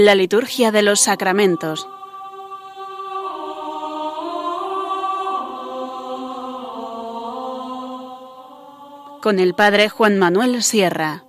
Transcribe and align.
La 0.00 0.14
liturgia 0.14 0.70
de 0.70 0.82
los 0.82 1.00
sacramentos. 1.00 1.88
Con 9.20 9.40
el 9.40 9.54
Padre 9.54 9.88
Juan 9.88 10.16
Manuel 10.16 10.62
Sierra. 10.62 11.24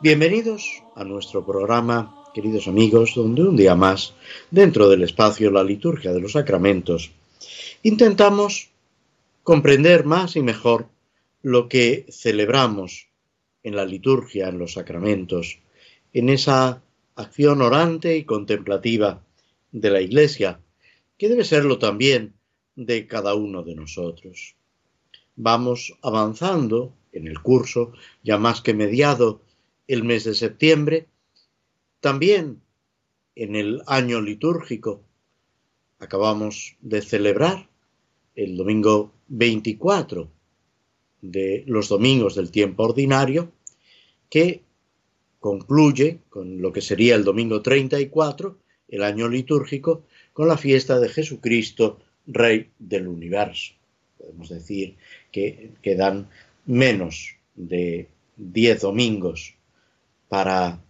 Bienvenidos 0.00 0.84
a 0.94 1.02
nuestro 1.02 1.44
programa, 1.44 2.22
queridos 2.32 2.68
amigos, 2.68 3.14
donde 3.16 3.42
un 3.42 3.56
día 3.56 3.74
más, 3.74 4.14
dentro 4.52 4.88
del 4.88 5.02
espacio 5.02 5.50
La 5.50 5.64
liturgia 5.64 6.12
de 6.12 6.20
los 6.20 6.32
sacramentos, 6.32 7.10
intentamos 7.82 8.69
comprender 9.42 10.04
más 10.04 10.36
y 10.36 10.42
mejor 10.42 10.88
lo 11.42 11.68
que 11.68 12.06
celebramos 12.10 13.08
en 13.62 13.76
la 13.76 13.84
liturgia, 13.84 14.48
en 14.48 14.58
los 14.58 14.74
sacramentos, 14.74 15.58
en 16.12 16.28
esa 16.28 16.82
acción 17.14 17.62
orante 17.62 18.16
y 18.16 18.24
contemplativa 18.24 19.22
de 19.72 19.90
la 19.90 20.00
Iglesia, 20.00 20.60
que 21.16 21.28
debe 21.28 21.44
serlo 21.44 21.78
también 21.78 22.34
de 22.76 23.06
cada 23.06 23.34
uno 23.34 23.62
de 23.62 23.74
nosotros. 23.74 24.56
Vamos 25.36 25.96
avanzando 26.02 26.94
en 27.12 27.26
el 27.26 27.40
curso, 27.40 27.92
ya 28.22 28.38
más 28.38 28.60
que 28.60 28.74
mediado 28.74 29.42
el 29.86 30.04
mes 30.04 30.24
de 30.24 30.34
septiembre, 30.34 31.08
también 32.00 32.62
en 33.34 33.56
el 33.56 33.82
año 33.86 34.20
litúrgico. 34.20 35.02
Acabamos 35.98 36.76
de 36.80 37.02
celebrar 37.02 37.69
el 38.34 38.56
domingo 38.56 39.12
24 39.28 40.28
de 41.22 41.64
los 41.66 41.88
domingos 41.88 42.34
del 42.34 42.50
tiempo 42.50 42.84
ordinario, 42.84 43.52
que 44.28 44.62
concluye 45.38 46.20
con 46.28 46.60
lo 46.60 46.72
que 46.72 46.80
sería 46.80 47.14
el 47.14 47.24
domingo 47.24 47.62
34, 47.62 48.58
el 48.88 49.02
año 49.02 49.28
litúrgico, 49.28 50.04
con 50.32 50.48
la 50.48 50.56
fiesta 50.56 50.98
de 50.98 51.08
Jesucristo, 51.08 51.98
Rey 52.26 52.70
del 52.78 53.08
universo. 53.08 53.74
Podemos 54.18 54.48
decir 54.50 54.96
que 55.32 55.70
quedan 55.82 56.28
menos 56.66 57.34
de 57.54 58.08
10 58.36 58.80
domingos 58.82 59.54
para 60.28 60.80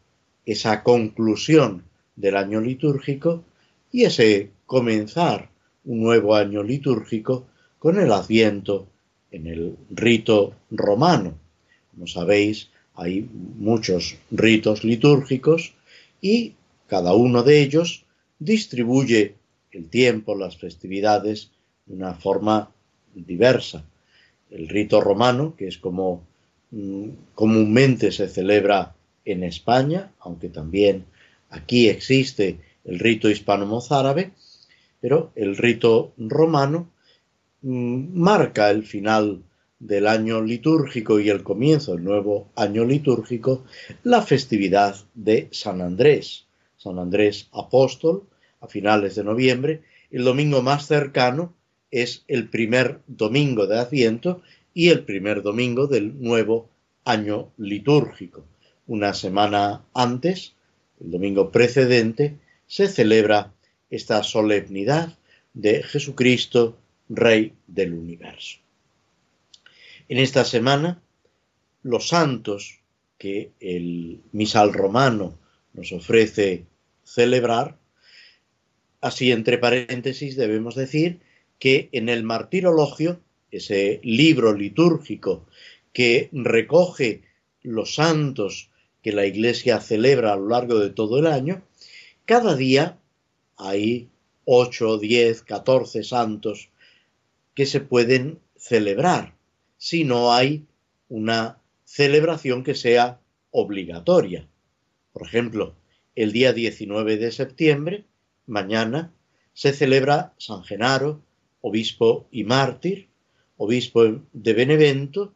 esa 0.44 0.82
conclusión 0.82 1.84
del 2.16 2.36
año 2.36 2.60
litúrgico 2.60 3.44
y 3.92 4.04
ese 4.04 4.50
comenzar 4.66 5.50
un 5.90 6.00
nuevo 6.00 6.36
año 6.36 6.62
litúrgico 6.62 7.48
con 7.80 7.98
el 7.98 8.12
adviento 8.12 8.86
en 9.32 9.48
el 9.48 9.76
rito 9.90 10.54
romano. 10.70 11.34
Como 11.90 12.06
sabéis, 12.06 12.70
hay 12.94 13.28
muchos 13.58 14.16
ritos 14.30 14.84
litúrgicos 14.84 15.74
y 16.20 16.54
cada 16.86 17.12
uno 17.14 17.42
de 17.42 17.62
ellos 17.62 18.04
distribuye 18.38 19.34
el 19.72 19.88
tiempo, 19.88 20.36
las 20.36 20.56
festividades, 20.56 21.50
de 21.86 21.96
una 21.96 22.14
forma 22.14 22.70
diversa. 23.12 23.84
El 24.48 24.68
rito 24.68 25.00
romano, 25.00 25.56
que 25.56 25.66
es 25.66 25.76
como 25.78 26.22
mm, 26.70 27.08
comúnmente 27.34 28.12
se 28.12 28.28
celebra 28.28 28.94
en 29.24 29.42
España, 29.42 30.12
aunque 30.20 30.50
también 30.50 31.04
aquí 31.48 31.88
existe 31.88 32.58
el 32.84 33.00
rito 33.00 33.28
hispano-mozárabe, 33.28 34.30
pero 35.00 35.32
el 35.34 35.56
rito 35.56 36.12
romano 36.18 36.90
Mm, 37.62 38.18
marca 38.18 38.70
el 38.70 38.84
final 38.84 39.42
del 39.78 40.06
año 40.06 40.40
litúrgico 40.40 41.20
y 41.20 41.28
el 41.28 41.42
comienzo 41.42 41.92
del 41.92 42.04
nuevo 42.04 42.50
año 42.56 42.86
litúrgico, 42.86 43.64
la 44.02 44.22
festividad 44.22 44.96
de 45.14 45.48
San 45.50 45.82
Andrés. 45.82 46.46
San 46.78 46.98
Andrés 46.98 47.48
apóstol, 47.52 48.24
a 48.60 48.66
finales 48.66 49.14
de 49.14 49.24
noviembre. 49.24 49.82
El 50.10 50.24
domingo 50.24 50.62
más 50.62 50.86
cercano 50.86 51.52
es 51.90 52.24
el 52.28 52.48
primer 52.48 53.00
domingo 53.06 53.66
de 53.66 53.78
Adviento 53.78 54.40
y 54.72 54.88
el 54.88 55.04
primer 55.04 55.42
domingo 55.42 55.86
del 55.86 56.18
nuevo 56.22 56.70
año 57.04 57.50
litúrgico. 57.58 58.44
Una 58.86 59.12
semana 59.12 59.82
antes, 59.92 60.54
el 60.98 61.10
domingo 61.10 61.50
precedente, 61.50 62.38
se 62.66 62.88
celebra 62.88 63.52
esta 63.90 64.22
solemnidad 64.22 65.18
de 65.52 65.82
Jesucristo 65.82 66.78
Rey 67.08 67.52
del 67.66 67.94
universo. 67.94 68.58
En 70.08 70.18
esta 70.18 70.44
semana, 70.44 71.02
los 71.82 72.08
santos 72.08 72.80
que 73.18 73.50
el 73.60 74.20
misal 74.32 74.72
romano 74.72 75.38
nos 75.72 75.92
ofrece 75.92 76.64
celebrar, 77.04 77.76
así 79.00 79.32
entre 79.32 79.58
paréntesis 79.58 80.36
debemos 80.36 80.74
decir 80.74 81.20
que 81.58 81.88
en 81.92 82.08
el 82.08 82.22
martirologio, 82.22 83.20
ese 83.50 84.00
libro 84.04 84.54
litúrgico 84.54 85.46
que 85.92 86.28
recoge 86.32 87.22
los 87.62 87.94
santos 87.94 88.70
que 89.02 89.12
la 89.12 89.26
Iglesia 89.26 89.80
celebra 89.80 90.32
a 90.32 90.36
lo 90.36 90.48
largo 90.48 90.78
de 90.78 90.90
todo 90.90 91.18
el 91.18 91.26
año, 91.26 91.62
cada 92.24 92.54
día 92.54 92.99
hay 93.60 94.08
8, 94.44 94.98
10, 94.98 95.42
14 95.42 96.02
santos 96.02 96.70
que 97.54 97.66
se 97.66 97.80
pueden 97.80 98.40
celebrar 98.56 99.34
si 99.76 100.04
no 100.04 100.32
hay 100.32 100.66
una 101.08 101.58
celebración 101.84 102.64
que 102.64 102.74
sea 102.74 103.20
obligatoria. 103.50 104.48
Por 105.12 105.26
ejemplo, 105.26 105.74
el 106.14 106.32
día 106.32 106.52
19 106.52 107.16
de 107.16 107.32
septiembre, 107.32 108.04
mañana, 108.46 109.12
se 109.52 109.72
celebra 109.72 110.34
San 110.38 110.62
Genaro, 110.62 111.22
obispo 111.60 112.28
y 112.30 112.44
mártir, 112.44 113.08
obispo 113.56 114.22
de 114.32 114.52
Benevento, 114.52 115.34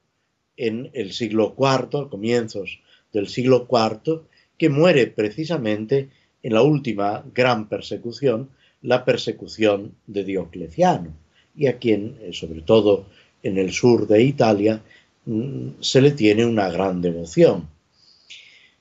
en 0.56 0.90
el 0.94 1.12
siglo 1.12 1.54
IV, 1.58 2.08
comienzos 2.08 2.80
del 3.12 3.28
siglo 3.28 3.68
IV, 3.70 4.22
que 4.56 4.68
muere 4.68 5.06
precisamente 5.08 6.10
en 6.44 6.52
la 6.52 6.62
última 6.62 7.24
gran 7.34 7.68
persecución, 7.68 8.50
la 8.82 9.04
persecución 9.04 9.94
de 10.06 10.24
Diocleciano 10.24 11.10
y 11.56 11.66
a 11.68 11.78
quien, 11.78 12.18
eh, 12.20 12.32
sobre 12.34 12.60
todo 12.60 13.06
en 13.42 13.56
el 13.56 13.72
sur 13.72 14.06
de 14.06 14.22
Italia, 14.22 14.82
mm, 15.24 15.80
se 15.80 16.02
le 16.02 16.10
tiene 16.10 16.44
una 16.44 16.68
gran 16.68 17.00
devoción. 17.00 17.68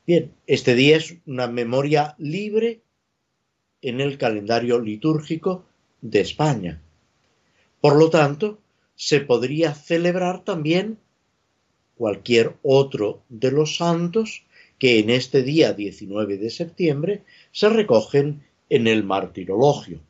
Bien, 0.05 0.33
este 0.45 0.75
día 0.75 0.97
es 0.97 1.15
una 1.25 1.47
memoria 1.47 2.15
libre 2.17 2.81
en 3.81 4.01
el 4.01 4.17
calendario 4.17 4.79
litúrgico 4.79 5.63
de 6.01 6.19
España. 6.19 6.81
Por 7.79 7.95
lo 7.95 8.09
tanto, 8.09 8.59
se 8.95 9.21
podría 9.21 9.73
celebrar 9.73 10.43
también 10.43 10.97
cualquier 11.95 12.57
otro 12.61 13.21
de 13.29 13.51
los 13.51 13.77
santos 13.77 14.43
que 14.83 14.99
en 14.99 15.09
este 15.09 15.43
día 15.43 15.71
19 15.71 16.37
de 16.37 16.49
septiembre 16.49 17.23
se 17.53 17.69
recogen 17.69 18.43
en 18.69 18.87
el 18.87 19.05
martirologio, 19.05 20.01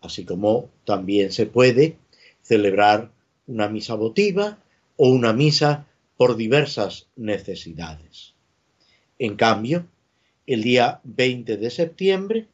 así 0.00 0.24
como 0.24 0.70
también 0.84 1.32
se 1.32 1.46
puede 1.46 1.96
celebrar 2.40 3.10
una 3.48 3.68
misa 3.68 3.96
votiva 3.96 4.58
o 4.96 5.08
una 5.08 5.32
misa 5.32 5.88
por 6.16 6.36
diversas 6.36 7.08
necesidades. 7.16 8.34
En 9.18 9.34
cambio, 9.34 9.86
el 10.46 10.62
día 10.62 11.00
20 11.02 11.56
de 11.56 11.70
septiembre 11.70 12.46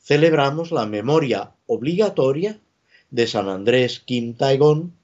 celebramos 0.00 0.72
la 0.72 0.86
memoria 0.86 1.52
obligatoria 1.66 2.58
de 3.10 3.26
San 3.26 3.50
Andrés 3.50 4.00
Kim 4.00 4.32
Taegón, 4.32 4.94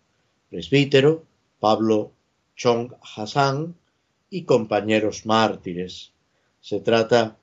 presbítero, 0.48 1.26
Pablo 1.60 2.12
Chong 2.56 2.94
Hassan 3.14 3.74
y 4.30 4.42
compañeros 4.42 5.26
mártires. 5.26 6.12
Se 6.60 6.80
trata 6.80 7.36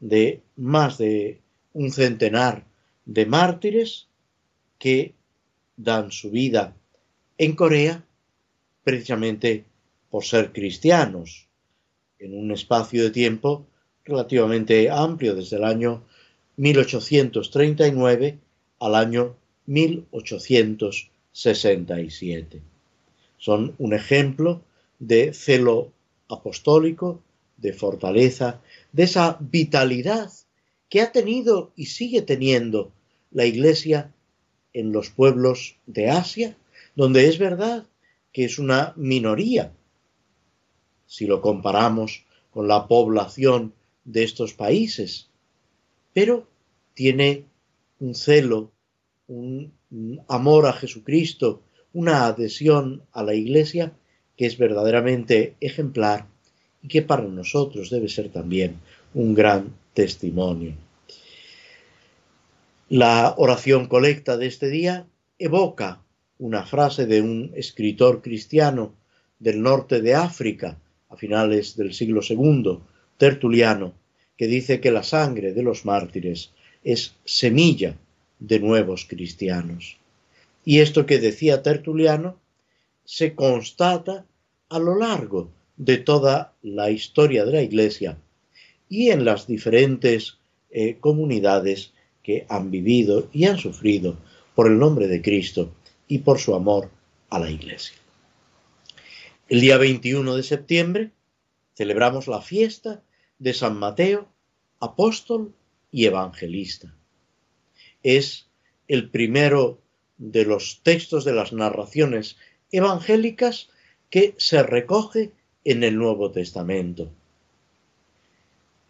de 0.00 0.40
más 0.56 0.98
de 0.98 1.40
un 1.72 1.90
centenar 1.90 2.64
de 3.04 3.26
mártires 3.26 4.08
que 4.78 5.14
dan 5.76 6.10
su 6.10 6.30
vida 6.30 6.74
en 7.38 7.54
Corea 7.54 8.04
precisamente 8.84 9.64
por 10.10 10.24
ser 10.24 10.52
cristianos, 10.52 11.46
en 12.18 12.38
un 12.38 12.52
espacio 12.52 13.04
de 13.04 13.10
tiempo 13.10 13.66
relativamente 14.04 14.90
amplio, 14.90 15.34
desde 15.34 15.56
el 15.56 15.64
año 15.64 16.04
1839 16.56 18.38
al 18.80 18.94
año 18.94 19.34
1867. 19.66 22.60
Son 23.38 23.74
un 23.78 23.94
ejemplo 23.94 24.60
de 24.98 25.32
celo 25.32 25.90
apostólico, 26.32 27.22
de 27.56 27.72
fortaleza, 27.72 28.60
de 28.92 29.04
esa 29.04 29.38
vitalidad 29.40 30.32
que 30.88 31.00
ha 31.00 31.12
tenido 31.12 31.72
y 31.76 31.86
sigue 31.86 32.22
teniendo 32.22 32.92
la 33.30 33.46
Iglesia 33.46 34.12
en 34.72 34.92
los 34.92 35.10
pueblos 35.10 35.76
de 35.86 36.10
Asia, 36.10 36.56
donde 36.96 37.28
es 37.28 37.38
verdad 37.38 37.86
que 38.32 38.44
es 38.44 38.58
una 38.58 38.92
minoría. 38.96 39.72
Si 41.06 41.26
lo 41.26 41.40
comparamos 41.40 42.24
con 42.50 42.68
la 42.68 42.88
población 42.88 43.74
de 44.04 44.24
estos 44.24 44.54
países, 44.54 45.28
pero 46.12 46.48
tiene 46.94 47.46
un 48.00 48.14
celo, 48.14 48.72
un 49.28 49.72
amor 50.28 50.66
a 50.66 50.72
Jesucristo, 50.72 51.62
una 51.92 52.26
adhesión 52.26 53.02
a 53.12 53.22
la 53.22 53.34
Iglesia 53.34 53.94
que 54.36 54.46
es 54.46 54.58
verdaderamente 54.58 55.54
ejemplar 55.60 56.26
y 56.82 56.88
que 56.88 57.02
para 57.02 57.24
nosotros 57.24 57.90
debe 57.90 58.08
ser 58.08 58.30
también 58.30 58.76
un 59.14 59.34
gran 59.34 59.74
testimonio. 59.94 60.74
La 62.88 63.34
oración 63.38 63.86
colecta 63.86 64.36
de 64.36 64.46
este 64.46 64.68
día 64.68 65.06
evoca 65.38 66.02
una 66.38 66.64
frase 66.66 67.06
de 67.06 67.22
un 67.22 67.52
escritor 67.54 68.20
cristiano 68.20 68.94
del 69.38 69.62
norte 69.62 70.02
de 70.02 70.14
África 70.14 70.78
a 71.08 71.16
finales 71.16 71.76
del 71.76 71.94
siglo 71.94 72.20
II, 72.28 72.80
Tertuliano, 73.16 73.94
que 74.36 74.46
dice 74.46 74.80
que 74.80 74.90
la 74.90 75.02
sangre 75.02 75.52
de 75.52 75.62
los 75.62 75.84
mártires 75.84 76.52
es 76.82 77.14
semilla 77.24 77.96
de 78.40 78.58
nuevos 78.58 79.06
cristianos. 79.08 79.98
Y 80.64 80.80
esto 80.80 81.06
que 81.06 81.18
decía 81.18 81.62
Tertuliano 81.62 82.36
se 83.04 83.34
constata 83.34 84.24
a 84.68 84.78
lo 84.78 84.96
largo 84.96 85.50
de 85.76 85.98
toda 85.98 86.54
la 86.62 86.90
historia 86.90 87.44
de 87.44 87.52
la 87.52 87.62
Iglesia 87.62 88.18
y 88.88 89.10
en 89.10 89.24
las 89.24 89.46
diferentes 89.46 90.38
eh, 90.70 90.96
comunidades 91.00 91.92
que 92.22 92.46
han 92.48 92.70
vivido 92.70 93.28
y 93.32 93.46
han 93.46 93.58
sufrido 93.58 94.16
por 94.54 94.66
el 94.66 94.78
nombre 94.78 95.08
de 95.08 95.22
Cristo 95.22 95.72
y 96.08 96.18
por 96.18 96.38
su 96.38 96.54
amor 96.54 96.90
a 97.30 97.38
la 97.38 97.50
Iglesia. 97.50 97.96
El 99.48 99.60
día 99.60 99.76
21 99.76 100.36
de 100.36 100.42
septiembre 100.42 101.10
celebramos 101.74 102.28
la 102.28 102.40
fiesta 102.40 103.02
de 103.38 103.54
San 103.54 103.76
Mateo, 103.76 104.28
apóstol 104.78 105.54
y 105.90 106.06
evangelista. 106.06 106.94
Es 108.02 108.46
el 108.88 109.10
primero 109.10 109.80
de 110.18 110.44
los 110.44 110.80
textos 110.82 111.24
de 111.24 111.32
las 111.32 111.52
narraciones 111.52 112.36
evangélicas 112.72 113.68
que 114.10 114.34
se 114.38 114.62
recoge 114.62 115.32
en 115.64 115.84
el 115.84 115.96
Nuevo 115.96 116.30
Testamento. 116.30 117.10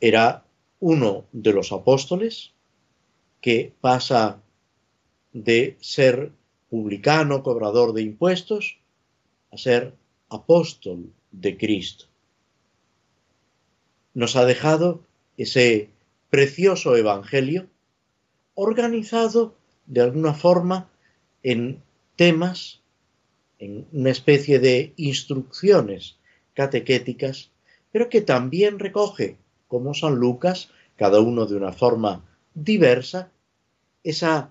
Era 0.01 0.45
uno 0.81 1.27
de 1.33 1.53
los 1.53 1.71
apóstoles 1.73 2.53
que 3.41 3.73
pasa 3.81 4.41
de 5.33 5.77
ser 5.81 6.33
publicano, 6.71 7.43
cobrador 7.43 7.93
de 7.93 8.03
impuestos, 8.03 8.79
a 9.53 9.59
ser 9.59 9.95
apóstol 10.29 11.13
de 11.31 11.57
Cristo. 11.57 12.07
Nos 14.15 14.37
ha 14.37 14.45
dejado 14.45 15.03
ese 15.37 15.91
precioso 16.31 16.97
Evangelio 16.97 17.69
organizado 18.55 19.55
de 19.87 20.01
alguna 20.01 20.35
forma 20.35 20.89
en 21.43 21.83
temas, 22.17 22.82
en 23.63 23.87
una 23.93 24.11
especie 24.11 24.59
de 24.59 24.93
instrucciones 24.97 26.17
catequéticas, 26.53 27.53
pero 27.93 28.09
que 28.09 28.21
también 28.21 28.81
recoge, 28.81 29.37
como 29.69 29.95
San 29.95 30.17
Lucas, 30.17 30.71
cada 30.97 31.21
uno 31.21 31.47
de 31.47 31.55
una 31.55 31.73
forma 31.73 32.25
diversa, 32.55 33.31
esa 34.03 34.51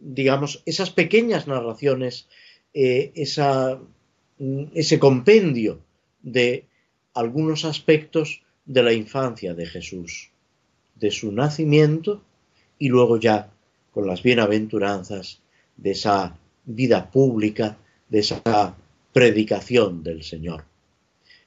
digamos, 0.00 0.62
esas 0.66 0.90
pequeñas 0.90 1.46
narraciones, 1.46 2.26
eh, 2.74 3.12
ese 3.14 4.98
compendio 4.98 5.80
de 6.22 6.64
algunos 7.14 7.64
aspectos 7.64 8.42
de 8.64 8.82
la 8.82 8.92
infancia 8.92 9.54
de 9.54 9.66
Jesús, 9.66 10.30
de 10.96 11.12
su 11.12 11.30
nacimiento 11.30 12.22
y 12.78 12.88
luego 12.88 13.18
ya 13.18 13.50
con 13.92 14.06
las 14.06 14.22
bienaventuranzas 14.22 15.40
de 15.76 15.92
esa 15.92 16.38
vida 16.66 17.10
pública, 17.10 17.78
de 18.08 18.20
esa 18.20 18.76
predicación 19.12 20.02
del 20.02 20.22
Señor. 20.22 20.64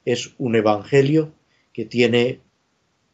Es 0.04 0.32
un 0.38 0.56
evangelio 0.56 1.32
que 1.72 1.84
tiene 1.84 2.40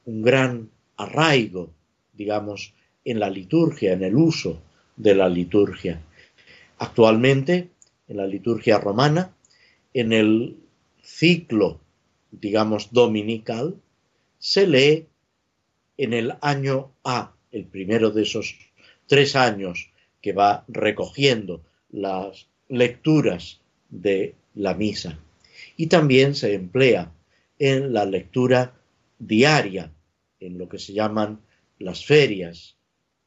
un 0.05 0.23
gran 0.23 0.71
arraigo, 0.97 1.71
digamos, 2.13 2.73
en 3.05 3.21
la 3.21 3.31
liturgia, 3.31 3.93
en 3.93 4.03
el 4.03 4.17
uso 4.17 4.63
de 4.97 5.15
la 5.15 5.29
liturgia. 5.29 6.01
Actualmente, 6.79 7.71
en 8.09 8.17
la 8.17 8.27
liturgia 8.27 8.79
romana, 8.79 9.35
en 9.93 10.13
el 10.13 10.57
ciclo, 11.03 11.81
digamos, 12.31 12.93
dominical, 12.93 13.77
se 14.39 14.67
lee 14.67 15.07
en 15.97 16.13
el 16.13 16.35
año 16.41 16.93
A, 17.05 17.35
el 17.53 17.65
primero 17.65 18.11
de 18.11 18.23
esos 18.23 18.57
tres 19.07 19.37
años 19.37 19.91
que 20.21 20.33
va 20.33 20.65
recogiendo 20.69 21.63
las 21.97 22.47
lecturas 22.69 23.61
de 23.89 24.35
la 24.55 24.75
misa. 24.75 25.19
Y 25.79 25.87
también 25.87 26.35
se 26.35 26.53
emplea 26.53 27.11
en 27.59 27.95
la 27.95 28.05
lectura 28.05 28.75
diaria, 29.19 29.91
en 30.39 30.59
lo 30.59 30.69
que 30.69 30.79
se 30.79 30.93
llaman 30.93 31.41
las 31.79 32.05
ferias, 32.05 32.77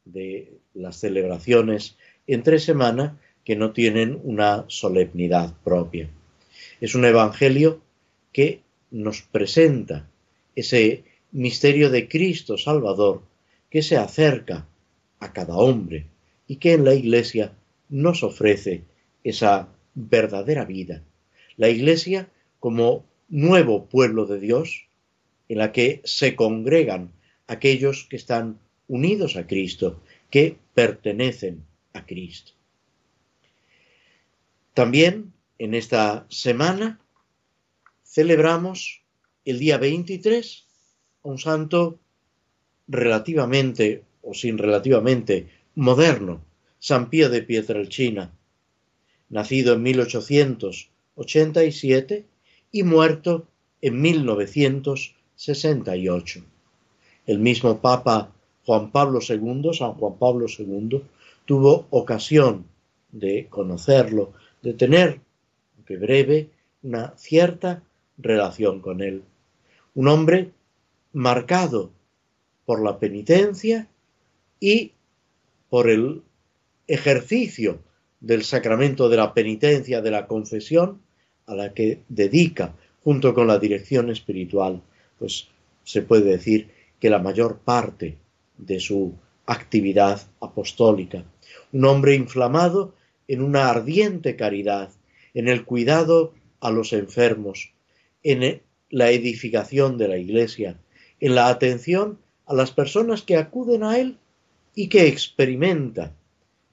de 0.04 0.60
las 0.72 0.96
celebraciones 0.96 1.96
entre 2.26 2.60
semana 2.60 3.20
que 3.44 3.56
no 3.56 3.72
tienen 3.72 4.20
una 4.22 4.64
solemnidad 4.68 5.52
propia. 5.64 6.08
Es 6.80 6.94
un 6.94 7.04
evangelio 7.04 7.82
que 8.32 8.62
nos 8.90 9.22
presenta 9.22 10.08
ese 10.54 11.04
misterio 11.32 11.90
de 11.90 12.08
Cristo 12.08 12.56
Salvador 12.56 13.22
que 13.68 13.82
se 13.82 13.96
acerca 13.96 14.68
a 15.18 15.32
cada 15.32 15.56
hombre 15.56 16.06
y 16.46 16.56
que 16.56 16.72
en 16.72 16.84
la 16.84 16.94
Iglesia 16.94 17.52
nos 17.90 18.22
ofrece 18.22 18.84
esa 19.24 19.68
verdadera 19.94 20.64
vida. 20.64 21.04
La 21.56 21.68
Iglesia 21.68 22.30
como 22.58 23.04
nuevo 23.28 23.86
pueblo 23.86 24.26
de 24.26 24.40
Dios 24.40 24.86
en 25.48 25.58
la 25.58 25.72
que 25.72 26.00
se 26.04 26.36
congregan 26.36 27.12
aquellos 27.46 28.06
que 28.08 28.16
están 28.16 28.58
unidos 28.86 29.36
a 29.36 29.46
Cristo, 29.46 30.00
que 30.30 30.56
pertenecen 30.74 31.64
a 31.92 32.06
Cristo. 32.06 32.52
También 34.74 35.32
en 35.58 35.74
esta 35.74 36.26
semana 36.28 37.00
celebramos 38.04 39.02
el 39.44 39.58
día 39.58 39.78
23 39.78 40.66
un 41.22 41.38
santo 41.38 41.98
relativamente 42.88 44.04
o 44.22 44.34
sin 44.34 44.58
relativamente 44.58 45.48
moderno, 45.74 46.42
San 46.80 47.08
Pío 47.10 47.28
de 47.28 47.42
Pietrelcina, 47.42 48.32
nacido 49.28 49.74
en 49.74 49.82
1887 49.82 52.24
y 52.72 52.82
muerto 52.82 53.46
en 53.82 54.00
1968. 54.00 56.42
El 57.26 57.38
mismo 57.38 57.78
Papa 57.80 58.32
Juan 58.64 58.90
Pablo 58.90 59.20
II, 59.20 59.74
San 59.74 59.92
Juan 59.92 60.14
Pablo 60.18 60.46
II, 60.48 61.02
tuvo 61.44 61.86
ocasión 61.90 62.64
de 63.12 63.46
conocerlo, 63.50 64.32
de 64.62 64.72
tener, 64.72 65.20
aunque 65.76 65.98
breve, 65.98 66.48
una 66.82 67.12
cierta 67.18 67.82
relación 68.16 68.80
con 68.80 69.02
él. 69.02 69.22
Un 69.94 70.08
hombre 70.08 70.52
marcado 71.12 71.90
por 72.64 72.82
la 72.82 72.98
penitencia 72.98 73.86
y 74.60 74.92
por 75.68 75.90
el 75.90 76.22
ejercicio 76.90 77.78
del 78.18 78.42
sacramento 78.42 79.08
de 79.08 79.16
la 79.16 79.32
penitencia, 79.32 80.02
de 80.02 80.10
la 80.10 80.26
confesión, 80.26 81.00
a 81.46 81.54
la 81.54 81.72
que 81.72 82.00
dedica, 82.08 82.74
junto 83.04 83.32
con 83.32 83.46
la 83.46 83.58
dirección 83.58 84.10
espiritual, 84.10 84.82
pues 85.18 85.46
se 85.84 86.02
puede 86.02 86.24
decir 86.32 86.68
que 86.98 87.08
la 87.08 87.20
mayor 87.20 87.58
parte 87.58 88.18
de 88.58 88.80
su 88.80 89.14
actividad 89.46 90.20
apostólica. 90.40 91.24
Un 91.72 91.84
hombre 91.84 92.16
inflamado 92.16 92.94
en 93.28 93.40
una 93.40 93.70
ardiente 93.70 94.34
caridad, 94.34 94.90
en 95.32 95.46
el 95.46 95.64
cuidado 95.64 96.34
a 96.58 96.72
los 96.72 96.92
enfermos, 96.92 97.72
en 98.24 98.62
la 98.90 99.10
edificación 99.12 99.96
de 99.96 100.08
la 100.08 100.18
iglesia, 100.18 100.76
en 101.20 101.36
la 101.36 101.48
atención 101.48 102.18
a 102.46 102.54
las 102.54 102.72
personas 102.72 103.22
que 103.22 103.36
acuden 103.36 103.84
a 103.84 103.98
él 103.98 104.18
y 104.74 104.88
que 104.88 105.06
experimenta 105.06 106.12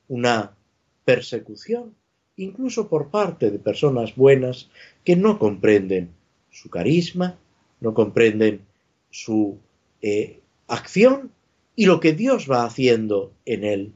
una 0.08 0.56
persecución, 1.06 1.96
incluso 2.36 2.90
por 2.90 3.10
parte 3.10 3.52
de 3.52 3.60
personas 3.60 4.16
buenas 4.16 4.70
que 5.04 5.16
no 5.16 5.40
comprenden 5.40 6.12
su 6.52 6.70
carisma, 6.70 7.38
no 7.80 7.94
comprenden 7.94 8.62
su 9.10 9.60
eh, 10.02 10.42
acción 10.68 11.32
y 11.76 11.86
lo 11.86 12.00
que 12.00 12.14
Dios 12.14 12.50
va 12.50 12.66
haciendo 12.66 13.34
en 13.46 13.64
él. 13.64 13.94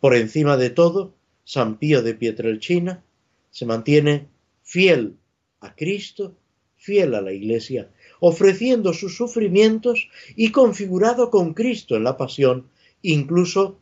Por 0.00 0.14
encima 0.14 0.56
de 0.56 0.70
todo, 0.70 1.14
San 1.44 1.78
Pío 1.78 2.02
de 2.02 2.14
Pietrelcina 2.14 3.02
se 3.50 3.66
mantiene 3.66 4.28
fiel 4.62 5.16
a 5.60 5.74
Cristo, 5.74 6.36
fiel 6.76 7.14
a 7.14 7.20
la 7.20 7.32
Iglesia, 7.32 7.90
ofreciendo 8.20 8.92
sus 8.92 9.16
sufrimientos 9.16 10.08
y 10.36 10.52
configurado 10.52 11.30
con 11.30 11.54
Cristo 11.54 11.96
en 11.96 12.04
la 12.04 12.16
pasión, 12.16 12.68
incluso 13.02 13.78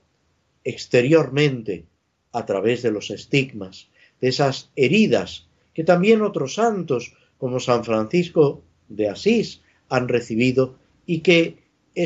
exteriormente, 0.66 1.84
a 2.32 2.44
través 2.44 2.82
de 2.82 2.90
los 2.90 3.10
estigmas, 3.10 3.88
de 4.20 4.28
esas 4.28 4.70
heridas 4.74 5.46
que 5.72 5.84
también 5.84 6.22
otros 6.22 6.54
santos 6.54 7.14
como 7.38 7.60
San 7.60 7.84
Francisco 7.84 8.62
de 8.88 9.08
Asís 9.08 9.62
han 9.88 10.08
recibido 10.08 10.76
y 11.06 11.20
que 11.20 11.58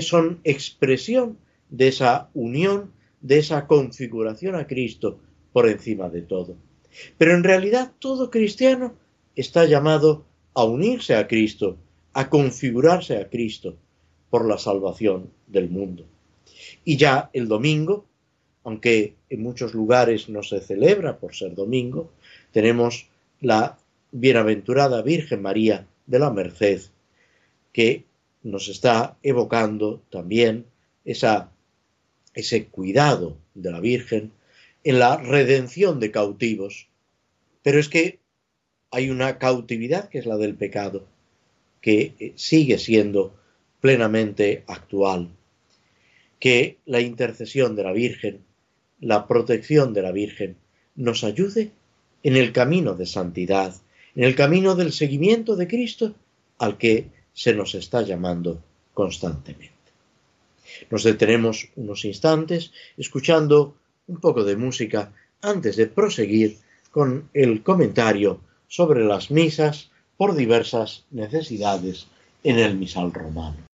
son 0.03 0.41
expresión 0.45 1.39
de 1.71 1.89
esa 1.89 2.29
unión, 2.35 2.93
de 3.23 3.39
esa 3.39 3.67
configuración 3.67 4.55
a 4.55 4.67
Cristo 4.67 5.21
por 5.53 5.67
encima 5.67 6.11
de 6.11 6.23
todo. 6.23 6.57
Pero 7.17 7.35
en 7.35 7.45
realidad 7.45 7.93
todo 7.99 8.31
cristiano 8.31 8.95
está 9.37 9.65
llamado 9.65 10.27
a 10.53 10.65
unirse 10.65 11.15
a 11.15 11.27
Cristo, 11.27 11.79
a 12.13 12.29
configurarse 12.29 13.17
a 13.17 13.31
Cristo 13.31 13.77
por 14.29 14.47
la 14.47 14.59
salvación 14.59 15.31
del 15.47 15.71
mundo. 15.71 16.05
Y 16.85 16.97
ya 16.97 17.31
el 17.33 17.49
domingo, 17.49 18.07
aunque 18.65 19.15
en 19.29 19.43
muchos 19.43 19.75
lugares 19.75 20.29
no 20.29 20.43
se 20.43 20.61
celebra 20.61 21.19
por 21.19 21.35
ser 21.35 21.55
domingo, 21.55 22.11
tenemos 22.53 23.09
la 23.41 23.79
bienaventurada 24.13 25.03
Virgen 25.03 25.43
María 25.43 25.87
de 26.07 26.19
la 26.19 26.31
Merced, 26.31 26.83
que 27.73 28.05
nos 28.43 28.69
está 28.69 29.17
evocando 29.23 30.03
también 30.11 30.67
ese 31.05 32.67
cuidado 32.71 33.37
de 33.55 33.71
la 33.71 33.81
Virgen 33.81 34.33
en 34.85 34.99
la 34.99 35.17
redención 35.17 36.01
de 36.01 36.11
cautivos. 36.11 36.89
Pero 37.63 37.79
es 37.79 37.89
que 37.89 38.19
hay 38.91 39.11
una 39.11 39.39
cautividad 39.39 40.09
que 40.09 40.19
es 40.19 40.27
la 40.27 40.37
del 40.37 40.55
pecado, 40.55 41.07
que 41.81 42.15
eh, 42.19 42.33
sigue 42.37 42.79
siendo 42.79 43.35
plenamente 43.81 44.65
actual. 44.67 45.29
Que 46.39 46.79
la 46.87 47.01
intercesión 47.01 47.77
de 47.77 47.85
la 47.85 47.93
Virgen, 47.93 48.45
la 49.01 49.27
protección 49.27 49.93
de 49.95 50.03
la 50.03 50.13
Virgen, 50.13 50.57
nos 50.97 51.25
ayude 51.25 51.73
en 52.23 52.37
el 52.37 52.53
camino 52.53 52.95
de 52.95 53.07
santidad, 53.07 53.75
en 54.15 54.25
el 54.25 54.35
camino 54.35 54.75
del 54.75 54.93
seguimiento 54.93 55.57
de 55.57 55.67
Cristo 55.67 56.15
al 56.59 56.77
que 56.77 57.07
se 57.33 57.55
nos 57.55 57.75
está 57.75 58.03
llamando 58.03 58.63
constantemente. 58.93 59.75
Nos 60.91 61.05
detenemos 61.05 61.69
unos 61.77 62.05
instantes 62.05 62.73
escuchando 62.97 63.77
un 64.07 64.19
poco 64.19 64.45
de 64.45 64.57
música 64.57 65.13
antes 65.41 65.77
de 65.77 65.87
proseguir 65.87 66.59
con 66.91 67.31
el 67.33 67.63
comentario 67.63 68.41
sobre 68.69 69.05
las 69.05 69.31
misas 69.31 69.91
por 70.17 70.35
diversas 70.35 71.05
necesidades 71.11 72.07
en 72.45 72.59
el 72.59 72.77
misal 72.77 73.13
romano. 73.13 73.70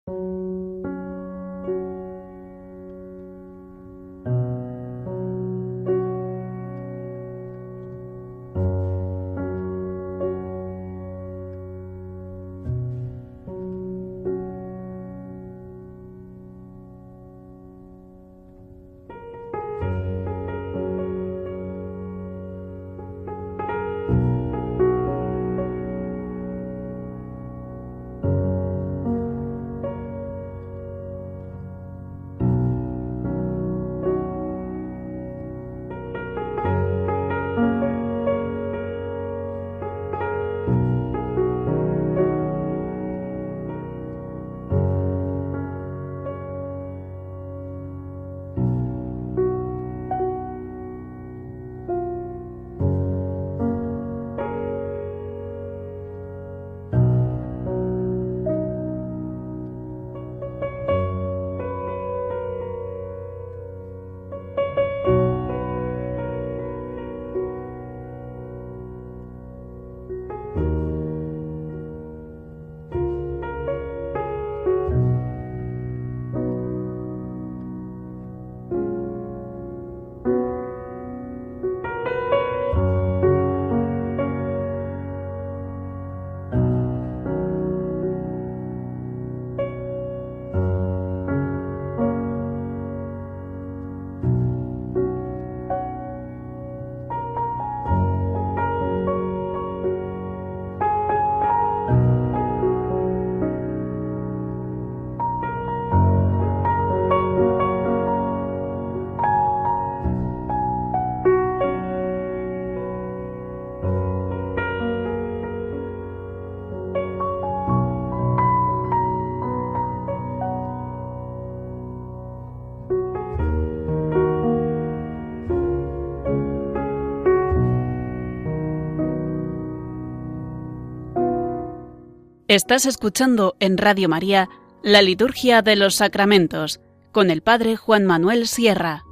Estás 132.47 132.85
escuchando 132.85 133.55
en 133.59 133.75
Radio 133.75 134.07
María 134.07 134.49
la 134.83 135.01
Liturgia 135.01 135.63
de 135.63 135.75
los 135.75 135.95
Sacramentos 135.95 136.79
con 137.11 137.31
el 137.31 137.41
Padre 137.41 137.75
Juan 137.75 138.05
Manuel 138.05 138.47
Sierra. 138.47 139.03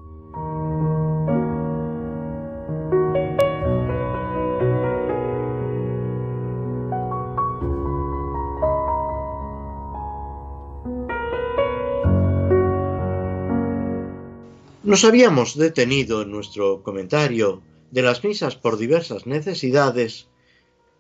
Nos 14.84 15.04
habíamos 15.06 15.58
detenido 15.58 16.22
en 16.22 16.30
nuestro 16.30 16.84
comentario 16.84 17.64
de 17.90 18.04
las 18.04 18.24
misas 18.24 18.56
por 18.56 18.78
diversas 18.78 19.26
necesidades 19.26 20.28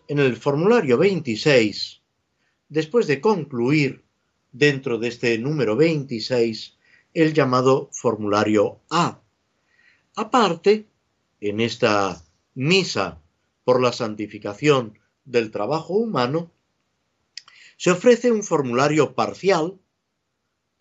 en 0.07 0.17
el 0.17 0.35
formulario 0.35 0.97
26 0.97 2.02
después 2.73 3.05
de 3.05 3.21
concluir 3.21 4.03
dentro 4.51 4.97
de 4.97 5.07
este 5.07 5.37
número 5.37 5.75
26 5.75 6.75
el 7.13 7.35
llamado 7.35 7.89
formulario 7.91 8.79
A. 8.89 9.21
Aparte, 10.15 10.87
en 11.39 11.59
esta 11.59 12.25
misa 12.55 13.21
por 13.63 13.79
la 13.79 13.93
santificación 13.93 14.97
del 15.23 15.51
trabajo 15.51 15.93
humano, 15.93 16.51
se 17.77 17.91
ofrece 17.91 18.31
un 18.31 18.41
formulario 18.41 19.13
parcial 19.13 19.79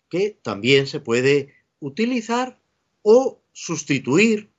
que 0.09 0.31
también 0.41 0.87
se 0.87 0.99
puede 0.99 1.53
utilizar 1.79 2.59
o 3.03 3.39
sustituir 3.51 4.49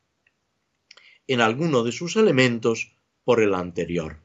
en 1.26 1.40
alguno 1.40 1.82
de 1.82 1.90
sus 1.90 2.14
elementos 2.14 2.94
por 3.24 3.42
el 3.42 3.54
anterior. 3.54 4.20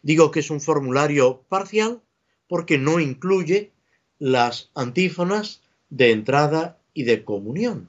Digo 0.00 0.30
que 0.30 0.40
es 0.40 0.48
un 0.48 0.62
formulario 0.62 1.42
parcial 1.50 2.02
porque 2.48 2.78
no 2.78 3.00
incluye 3.00 3.70
las 4.18 4.70
antífonas 4.74 5.62
de 5.90 6.10
entrada 6.10 6.78
y 6.94 7.04
de 7.04 7.24
comunión. 7.24 7.88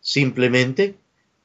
Simplemente 0.00 0.96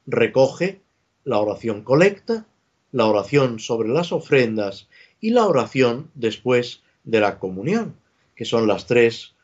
recoge 0.06 0.80
la 1.24 1.38
oración 1.38 1.82
colecta, 1.82 2.46
la 2.92 3.06
oración 3.06 3.58
sobre 3.58 3.88
las 3.88 4.12
ofrendas 4.12 4.88
y 5.20 5.30
la 5.30 5.46
oración 5.46 6.10
después 6.14 6.82
de 7.04 7.20
la 7.20 7.38
comunión, 7.38 7.96
que 8.34 8.44
son 8.44 8.66
las 8.66 8.86
tres, 8.86 9.34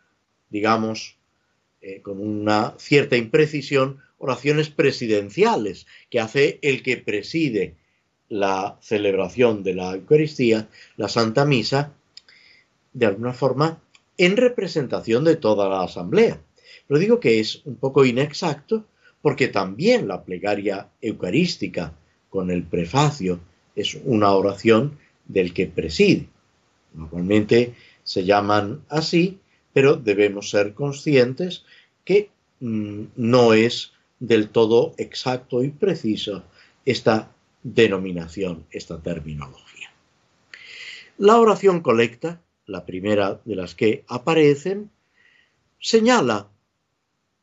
digamos, 0.51 1.17
eh, 1.81 2.03
con 2.03 2.21
una 2.21 2.75
cierta 2.79 3.17
imprecisión, 3.17 4.01
oraciones 4.19 4.69
presidenciales 4.69 5.87
que 6.11 6.21
hace 6.21 6.59
el 6.63 6.83
que 6.83 6.99
preside 6.99 7.77
la 8.29 8.79
celebración 8.83 9.63
de 9.63 9.75
la 9.75 9.95
Eucaristía, 9.95 10.69
la 10.97 11.09
Santa 11.09 11.45
Misa, 11.45 11.95
de 12.93 13.07
alguna 13.07 13.33
forma 13.33 13.81
en 14.19 14.37
representación 14.37 15.25
de 15.25 15.37
toda 15.37 15.69
la 15.69 15.83
asamblea. 15.83 16.41
Pero 16.87 17.01
digo 17.01 17.21
que 17.21 17.41
es 17.41 17.63
un 17.65 17.77
poco 17.77 18.05
inexacto 18.05 18.85
porque 19.23 19.49
también 19.49 20.09
la 20.09 20.25
plegaria 20.25 20.89
eucarística 21.01 21.95
con 22.29 22.51
el 22.51 22.63
prefacio 22.63 23.41
es 23.77 23.99
una 24.05 24.33
oración 24.33 24.99
del 25.27 25.53
que 25.53 25.67
preside. 25.67 26.29
Normalmente 26.95 27.75
se 28.03 28.25
llaman 28.25 28.83
así, 28.89 29.39
pero 29.73 29.97
debemos 29.97 30.51
ser 30.51 30.75
conscientes 30.75 31.65
que 32.05 32.31
mm, 32.61 33.05
no 33.17 33.55
es 33.55 33.93
del 34.19 34.49
todo 34.49 34.95
exacto 34.99 35.63
y 35.63 35.71
preciso 35.71 36.45
esta 36.85 37.33
denominación, 37.63 38.67
esta 38.71 39.01
terminología. 39.03 39.93
La 41.19 41.39
oración 41.39 41.81
colecta, 41.81 42.41
la 42.71 42.87
primera 42.87 43.41
de 43.45 43.57
las 43.57 43.75
que 43.75 44.05
aparecen, 44.09 44.91
señala 45.81 46.49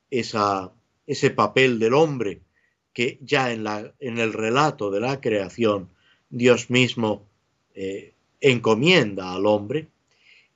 ese 0.10 1.30
papel 1.32 1.80
del 1.80 1.94
hombre 1.94 2.42
que 2.94 3.20
ya 3.22 3.52
en 3.52 4.18
el 4.18 4.34
relato 4.34 4.90
de 4.90 5.00
la 5.00 5.22
creación 5.22 5.90
Dios 6.30 6.70
mismo 6.70 7.28
eh, 7.76 8.14
encomienda 8.42 9.34
al 9.34 9.46
hombre, 9.46 9.88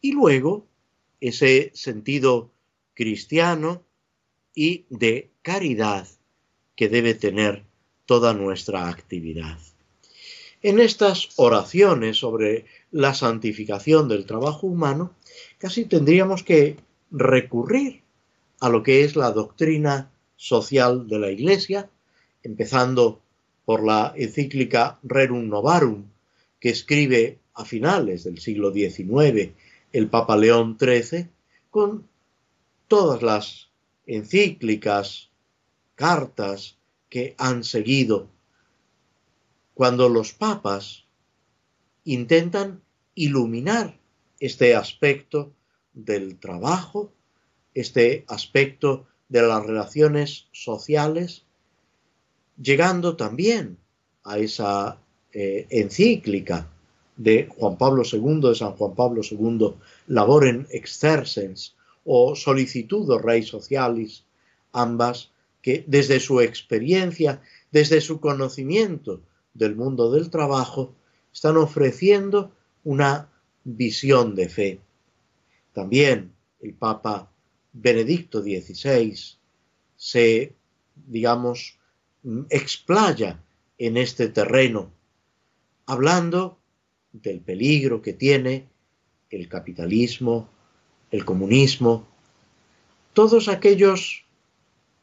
y 0.02 0.12
luego 0.12 0.66
ese 1.20 1.72
sentido 1.74 2.52
cristiano 2.94 3.84
y 4.56 4.86
de 4.90 5.30
caridad 5.42 6.08
que 6.76 6.90
debe 6.90 7.14
tener 7.14 7.64
toda 8.06 8.34
nuestra 8.34 8.90
actividad. 8.90 9.58
En 10.64 10.80
estas 10.80 11.30
oraciones 11.38 12.18
sobre 12.18 12.66
la 12.92 13.14
santificación 13.14 14.08
del 14.08 14.26
trabajo 14.26 14.68
humano, 14.68 15.14
casi 15.58 15.86
tendríamos 15.86 16.44
que 16.44 16.78
recurrir 17.10 18.02
a 18.60 18.70
lo 18.70 18.84
que 18.84 19.04
es 19.04 19.16
la 19.16 19.32
doctrina 19.32 20.12
social 20.36 21.08
de 21.08 21.20
la 21.20 21.32
Iglesia, 21.32 21.90
empezando 22.44 23.22
por 23.66 23.84
la 23.84 24.14
encíclica 24.16 25.00
Rerum 25.04 25.48
Novarum, 25.48 26.06
que 26.60 26.70
escribe 26.70 27.40
a 27.54 27.66
finales 27.66 28.24
del 28.24 28.40
siglo 28.40 28.72
XIX 28.72 29.52
el 29.94 30.08
Papa 30.08 30.38
León 30.38 30.78
XIII, 30.80 31.28
con 31.70 32.08
todas 32.88 33.22
las 33.22 33.70
encíclicas, 34.06 35.30
cartas 35.96 36.78
que 37.10 37.36
han 37.38 37.64
seguido, 37.64 38.28
cuando 39.74 40.10
los 40.10 40.34
papas 40.34 41.06
intentan 42.04 42.82
iluminar 43.16 43.98
este 44.40 44.76
aspecto 44.76 45.52
del 45.94 46.38
trabajo, 46.38 47.12
este 47.74 48.26
aspecto 48.28 49.06
de 49.30 49.42
las 49.42 49.66
relaciones 49.66 50.48
sociales, 50.52 51.46
llegando 52.62 53.16
también 53.16 53.78
a 54.24 54.38
esa 54.38 55.00
eh, 55.34 55.68
encíclica 55.70 56.70
de 57.16 57.48
Juan 57.56 57.78
Pablo 57.78 58.04
II, 58.04 58.50
de 58.50 58.56
San 58.56 58.74
Juan 58.74 58.96
Pablo 58.96 59.22
II, 59.24 59.76
Laboren 60.08 60.68
Exercens 60.72 61.76
o 62.04 62.36
Solicitudo 62.36 63.20
Rei 63.20 63.44
Socialis, 63.44 64.26
ambas 64.74 65.32
que 65.62 65.84
desde 65.88 66.20
su 66.20 66.42
experiencia, 66.42 67.42
desde 67.72 68.02
su 68.02 68.20
conocimiento 68.20 69.22
del 69.54 69.76
mundo 69.76 70.12
del 70.12 70.30
trabajo, 70.30 70.94
están 71.32 71.58
ofreciendo 71.58 72.52
una 72.84 73.30
visión 73.64 74.36
de 74.36 74.50
fe. 74.50 74.80
También 75.74 76.34
el 76.62 76.74
Papa 76.74 77.32
Benedicto 77.74 78.42
XVI 78.42 79.16
se, 79.96 80.54
digamos, 80.96 81.78
explaya 82.50 83.42
en 83.78 83.98
este 83.98 84.30
terreno, 84.30 84.92
hablando 85.86 86.60
del 87.14 87.40
peligro 87.40 88.02
que 88.02 88.14
tiene 88.14 88.68
el 89.30 89.48
capitalismo, 89.48 90.50
el 91.10 91.26
comunismo, 91.26 92.08
todos 93.14 93.48
aquellos 93.48 94.26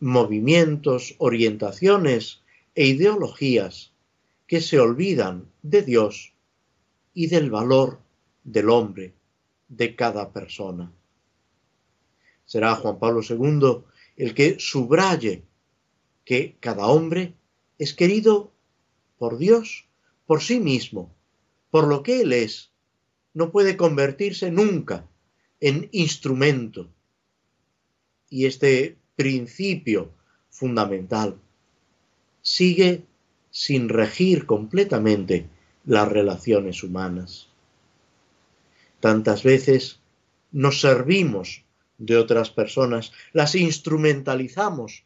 movimientos, 0.00 1.14
orientaciones 1.18 2.40
e 2.74 2.86
ideologías 2.86 3.92
que 4.46 4.60
se 4.60 4.78
olvidan 4.78 5.50
de 5.62 5.82
Dios 5.82 6.32
y 7.14 7.28
del 7.28 7.50
valor 7.50 8.00
del 8.44 8.70
hombre, 8.70 9.14
de 9.68 9.94
cada 9.94 10.32
persona 10.32 10.92
será 12.48 12.74
Juan 12.74 12.98
Pablo 12.98 13.20
II 13.22 13.84
el 14.16 14.34
que 14.34 14.56
subraye 14.58 15.44
que 16.24 16.56
cada 16.60 16.86
hombre 16.86 17.34
es 17.78 17.92
querido 17.92 18.50
por 19.18 19.36
Dios, 19.36 19.86
por 20.26 20.42
sí 20.42 20.58
mismo, 20.58 21.14
por 21.70 21.86
lo 21.86 22.02
que 22.02 22.22
Él 22.22 22.32
es. 22.32 22.70
No 23.34 23.52
puede 23.52 23.76
convertirse 23.76 24.50
nunca 24.50 25.06
en 25.60 25.88
instrumento. 25.92 26.88
Y 28.30 28.46
este 28.46 28.96
principio 29.14 30.10
fundamental 30.50 31.38
sigue 32.40 33.04
sin 33.50 33.90
regir 33.90 34.46
completamente 34.46 35.48
las 35.88 36.06
relaciones 36.06 36.82
humanas. 36.82 37.48
Tantas 39.00 39.42
veces 39.42 40.00
nos 40.52 40.82
servimos 40.82 41.64
de 41.96 42.18
otras 42.18 42.50
personas, 42.50 43.12
las 43.32 43.54
instrumentalizamos 43.54 45.04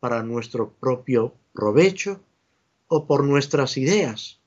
para 0.00 0.24
nuestro 0.24 0.72
propio 0.72 1.34
provecho 1.52 2.20
o 2.88 3.06
por 3.06 3.22
nuestras 3.22 3.76
ideas. 3.76 4.40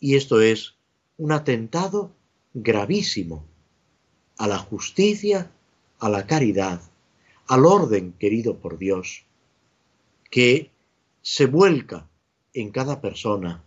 Y 0.00 0.16
esto 0.16 0.40
es 0.40 0.74
un 1.18 1.30
atentado 1.30 2.10
gravísimo 2.52 3.46
a 4.38 4.48
la 4.48 4.58
justicia, 4.58 5.52
a 6.00 6.08
la 6.08 6.26
caridad, 6.26 6.80
al 7.46 7.64
orden 7.64 8.12
querido 8.18 8.58
por 8.58 8.76
Dios, 8.76 9.24
que 10.32 10.72
se 11.22 11.46
vuelca 11.46 12.08
en 12.54 12.70
cada 12.72 13.00
persona 13.00 13.62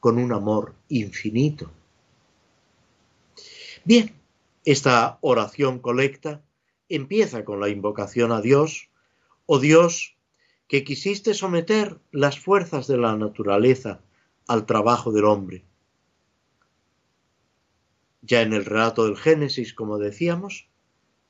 con 0.00 0.18
un 0.18 0.32
amor 0.32 0.74
infinito. 0.88 1.70
Bien, 3.84 4.14
esta 4.64 5.18
oración 5.20 5.78
colecta 5.78 6.42
empieza 6.88 7.44
con 7.44 7.60
la 7.60 7.68
invocación 7.68 8.32
a 8.32 8.40
Dios, 8.40 8.88
oh 9.46 9.58
Dios, 9.58 10.16
que 10.68 10.84
quisiste 10.84 11.34
someter 11.34 11.98
las 12.12 12.38
fuerzas 12.38 12.86
de 12.86 12.96
la 12.96 13.16
naturaleza 13.16 14.00
al 14.46 14.66
trabajo 14.66 15.12
del 15.12 15.24
hombre. 15.24 15.64
Ya 18.22 18.42
en 18.42 18.52
el 18.52 18.64
relato 18.64 19.04
del 19.04 19.16
Génesis, 19.16 19.74
como 19.74 19.98
decíamos, 19.98 20.68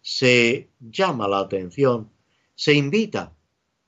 se 0.02 0.70
llama 0.80 1.28
la 1.28 1.40
atención, 1.40 2.10
se 2.54 2.74
invita 2.74 3.32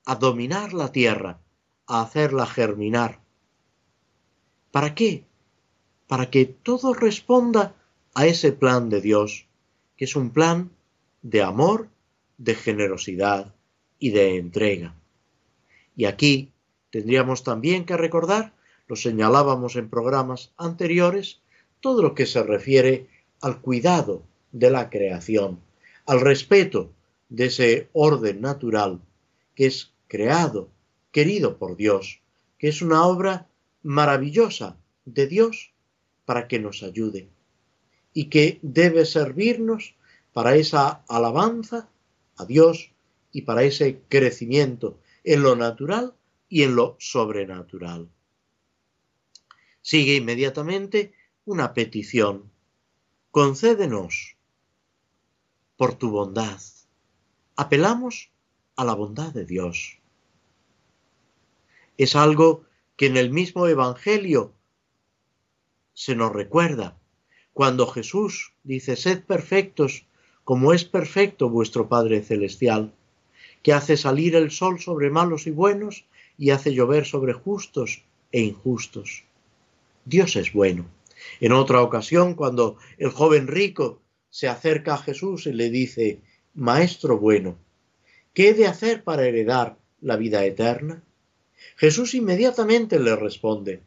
a 0.04 0.16
dominar 0.16 0.72
la 0.72 0.92
tierra, 0.92 1.40
a 1.86 2.02
hacerla 2.02 2.46
germinar. 2.46 3.21
¿Para 4.72 4.94
qué? 4.94 5.24
Para 6.08 6.30
que 6.30 6.46
todo 6.46 6.94
responda 6.94 7.74
a 8.14 8.26
ese 8.26 8.52
plan 8.52 8.88
de 8.88 9.00
Dios, 9.00 9.46
que 9.96 10.06
es 10.06 10.16
un 10.16 10.30
plan 10.30 10.70
de 11.20 11.42
amor, 11.42 11.88
de 12.38 12.54
generosidad 12.54 13.54
y 13.98 14.10
de 14.10 14.36
entrega. 14.36 14.94
Y 15.94 16.06
aquí 16.06 16.50
tendríamos 16.90 17.44
también 17.44 17.84
que 17.84 17.96
recordar, 17.96 18.54
lo 18.88 18.96
señalábamos 18.96 19.76
en 19.76 19.88
programas 19.90 20.52
anteriores, 20.56 21.40
todo 21.80 22.02
lo 22.02 22.14
que 22.14 22.26
se 22.26 22.42
refiere 22.42 23.08
al 23.40 23.60
cuidado 23.60 24.22
de 24.52 24.70
la 24.70 24.88
creación, 24.88 25.60
al 26.06 26.20
respeto 26.20 26.90
de 27.28 27.46
ese 27.46 27.88
orden 27.92 28.40
natural 28.40 29.00
que 29.54 29.66
es 29.66 29.92
creado, 30.08 30.70
querido 31.10 31.58
por 31.58 31.76
Dios, 31.76 32.20
que 32.58 32.68
es 32.68 32.80
una 32.80 33.04
obra 33.06 33.48
maravillosa 33.82 34.76
de 35.04 35.26
Dios 35.26 35.72
para 36.24 36.48
que 36.48 36.58
nos 36.58 36.82
ayude 36.82 37.28
y 38.12 38.26
que 38.26 38.58
debe 38.62 39.04
servirnos 39.06 39.94
para 40.32 40.56
esa 40.56 41.04
alabanza 41.08 41.88
a 42.36 42.44
Dios 42.44 42.92
y 43.32 43.42
para 43.42 43.64
ese 43.64 44.00
crecimiento 44.08 44.98
en 45.24 45.42
lo 45.42 45.56
natural 45.56 46.14
y 46.48 46.62
en 46.62 46.76
lo 46.76 46.96
sobrenatural. 46.98 48.08
Sigue 49.80 50.16
inmediatamente 50.16 51.12
una 51.44 51.74
petición. 51.74 52.50
Concédenos 53.30 54.36
por 55.76 55.94
tu 55.94 56.10
bondad. 56.10 56.60
Apelamos 57.56 58.30
a 58.76 58.84
la 58.84 58.94
bondad 58.94 59.32
de 59.32 59.44
Dios. 59.44 59.98
Es 61.98 62.14
algo 62.14 62.64
que 63.02 63.06
en 63.06 63.16
el 63.16 63.30
mismo 63.30 63.66
Evangelio 63.66 64.54
se 65.92 66.14
nos 66.14 66.32
recuerda. 66.32 67.00
Cuando 67.52 67.88
Jesús 67.88 68.52
dice, 68.62 68.94
sed 68.94 69.24
perfectos 69.24 70.06
como 70.44 70.72
es 70.72 70.84
perfecto 70.84 71.50
vuestro 71.50 71.88
Padre 71.88 72.22
Celestial, 72.22 72.94
que 73.64 73.72
hace 73.72 73.96
salir 73.96 74.36
el 74.36 74.52
sol 74.52 74.78
sobre 74.78 75.10
malos 75.10 75.48
y 75.48 75.50
buenos 75.50 76.04
y 76.38 76.50
hace 76.50 76.74
llover 76.74 77.04
sobre 77.04 77.32
justos 77.32 78.04
e 78.30 78.42
injustos. 78.42 79.24
Dios 80.04 80.36
es 80.36 80.52
bueno. 80.52 80.86
En 81.40 81.50
otra 81.50 81.82
ocasión, 81.82 82.34
cuando 82.34 82.76
el 82.98 83.10
joven 83.10 83.48
rico 83.48 84.00
se 84.30 84.46
acerca 84.46 84.94
a 84.94 84.98
Jesús 84.98 85.48
y 85.48 85.52
le 85.52 85.70
dice, 85.70 86.20
Maestro 86.54 87.18
bueno, 87.18 87.58
¿qué 88.32 88.50
he 88.50 88.54
de 88.54 88.68
hacer 88.68 89.02
para 89.02 89.26
heredar 89.26 89.76
la 90.00 90.14
vida 90.14 90.44
eterna? 90.44 91.02
Jesús 91.76 92.14
inmediatamente 92.14 92.98
le 92.98 93.16
responde, 93.16 93.82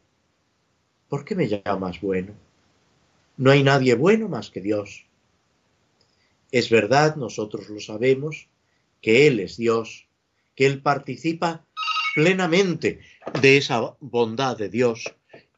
¿por 1.08 1.24
qué 1.24 1.34
me 1.34 1.48
llamas 1.48 2.00
bueno? 2.00 2.34
No 3.36 3.50
hay 3.50 3.62
nadie 3.62 3.94
bueno 3.94 4.28
más 4.28 4.50
que 4.50 4.60
Dios. 4.60 5.06
Es 6.50 6.70
verdad, 6.70 7.16
nosotros 7.16 7.68
lo 7.68 7.80
sabemos, 7.80 8.48
que 9.02 9.26
Él 9.26 9.40
es 9.40 9.56
Dios, 9.56 10.06
que 10.54 10.66
Él 10.66 10.82
participa 10.82 11.64
plenamente 12.14 13.00
de 13.42 13.58
esa 13.58 13.94
bondad 14.00 14.56
de 14.56 14.68
Dios 14.68 15.04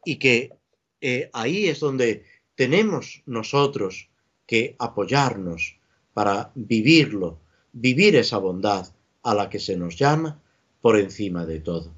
y 0.04 0.16
que 0.16 0.52
eh, 1.00 1.30
ahí 1.32 1.68
es 1.68 1.80
donde 1.80 2.24
tenemos 2.56 3.22
nosotros 3.26 4.08
que 4.46 4.74
apoyarnos 4.78 5.76
para 6.12 6.50
vivirlo, 6.54 7.38
vivir 7.72 8.16
esa 8.16 8.38
bondad 8.38 8.88
a 9.22 9.34
la 9.34 9.48
que 9.48 9.60
se 9.60 9.76
nos 9.76 9.96
llama 9.96 10.42
por 10.80 10.98
encima 10.98 11.46
de 11.46 11.60
todo. 11.60 11.97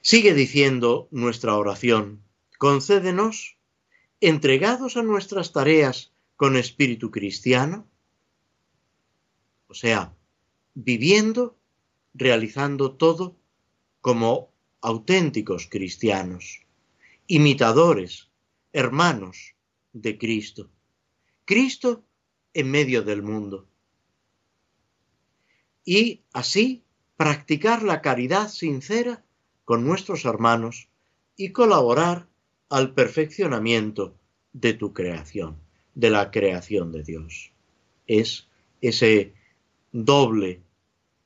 Sigue 0.00 0.34
diciendo 0.34 1.08
nuestra 1.10 1.56
oración, 1.56 2.22
concédenos, 2.58 3.58
entregados 4.20 4.96
a 4.96 5.02
nuestras 5.02 5.52
tareas 5.52 6.12
con 6.36 6.56
espíritu 6.56 7.10
cristiano, 7.10 7.88
o 9.66 9.74
sea, 9.74 10.14
viviendo, 10.74 11.58
realizando 12.14 12.96
todo 12.96 13.36
como 14.00 14.52
auténticos 14.80 15.66
cristianos, 15.68 16.62
imitadores, 17.26 18.30
hermanos 18.72 19.54
de 19.92 20.16
Cristo. 20.16 20.70
Cristo 21.44 22.04
en 22.54 22.70
medio 22.70 23.02
del 23.02 23.22
mundo. 23.22 23.68
Y 25.84 26.22
así 26.32 26.84
practicar 27.16 27.82
la 27.82 28.00
caridad 28.00 28.48
sincera 28.48 29.24
con 29.68 29.84
nuestros 29.84 30.24
hermanos 30.24 30.88
y 31.36 31.52
colaborar 31.52 32.26
al 32.70 32.94
perfeccionamiento 32.94 34.16
de 34.54 34.72
tu 34.72 34.94
creación, 34.94 35.58
de 35.94 36.08
la 36.08 36.30
creación 36.30 36.90
de 36.90 37.02
Dios. 37.02 37.52
Es 38.06 38.48
ese 38.80 39.34
doble 39.92 40.62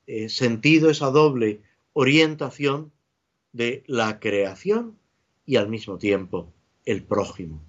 eh, 0.09 0.29
sentido, 0.29 0.91
esa 0.91 1.13
doble 1.13 1.63
orientación 1.93 2.91
de 3.53 3.85
la 3.87 4.19
creación 4.19 4.99
y 5.47 5.55
al 5.55 5.69
mismo 5.69 5.97
tiempo 5.99 6.53
el 6.85 7.05
prójimo, 7.05 7.63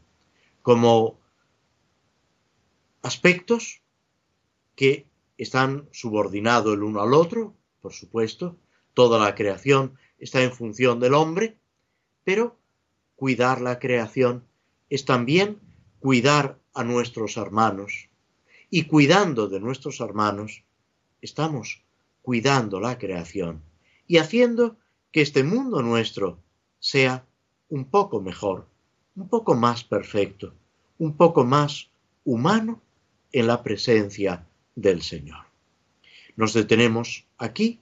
como 0.63 1.19
aspectos 3.03 3.83
que 4.75 5.05
están 5.37 5.87
subordinados 5.91 6.73
el 6.73 6.81
uno 6.81 6.99
al 6.99 7.13
otro, 7.13 7.53
por 7.79 7.93
supuesto, 7.93 8.57
toda 8.95 9.19
la 9.19 9.35
creación 9.35 9.99
está 10.23 10.41
en 10.41 10.53
función 10.53 11.01
del 11.01 11.13
hombre, 11.13 11.57
pero 12.23 12.57
cuidar 13.17 13.59
la 13.59 13.77
creación 13.77 14.45
es 14.89 15.03
también 15.03 15.59
cuidar 15.99 16.57
a 16.73 16.83
nuestros 16.85 17.35
hermanos. 17.35 18.09
Y 18.69 18.83
cuidando 18.85 19.49
de 19.49 19.59
nuestros 19.59 19.99
hermanos, 19.99 20.63
estamos 21.21 21.83
cuidando 22.21 22.79
la 22.79 22.97
creación 22.97 23.61
y 24.07 24.17
haciendo 24.17 24.77
que 25.11 25.21
este 25.21 25.43
mundo 25.43 25.81
nuestro 25.81 26.39
sea 26.79 27.25
un 27.67 27.85
poco 27.85 28.21
mejor, 28.21 28.67
un 29.15 29.27
poco 29.27 29.55
más 29.55 29.83
perfecto, 29.83 30.53
un 30.99 31.17
poco 31.17 31.43
más 31.43 31.89
humano 32.23 32.81
en 33.33 33.47
la 33.47 33.61
presencia 33.61 34.47
del 34.73 35.01
Señor. 35.01 35.45
Nos 36.37 36.53
detenemos 36.53 37.25
aquí, 37.37 37.81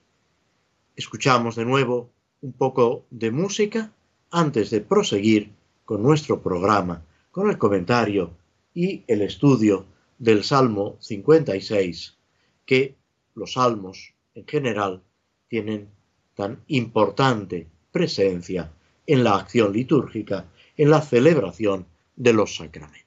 escuchamos 0.96 1.56
de 1.56 1.66
nuevo 1.66 2.10
un 2.42 2.54
poco 2.54 3.06
de 3.10 3.32
música 3.32 3.92
antes 4.32 4.70
de 4.70 4.82
proseguir 4.82 5.52
con 5.86 6.02
nuestro 6.02 6.42
programa, 6.42 7.06
con 7.32 7.50
el 7.50 7.58
comentario 7.58 8.32
y 8.74 9.04
el 9.08 9.22
estudio 9.22 9.86
del 10.18 10.44
Salmo 10.44 10.98
56, 11.00 12.18
que 12.66 12.96
los 13.36 13.54
salmos 13.54 14.14
en 14.34 14.46
general 14.48 15.02
tienen 15.48 15.90
tan 16.36 16.60
importante 16.68 17.68
presencia 17.92 18.72
en 19.06 19.24
la 19.24 19.36
acción 19.36 19.74
litúrgica, 19.74 20.46
en 20.78 20.90
la 20.90 21.02
celebración 21.02 21.86
de 22.16 22.34
los 22.34 22.56
sacramentos. 22.56 23.01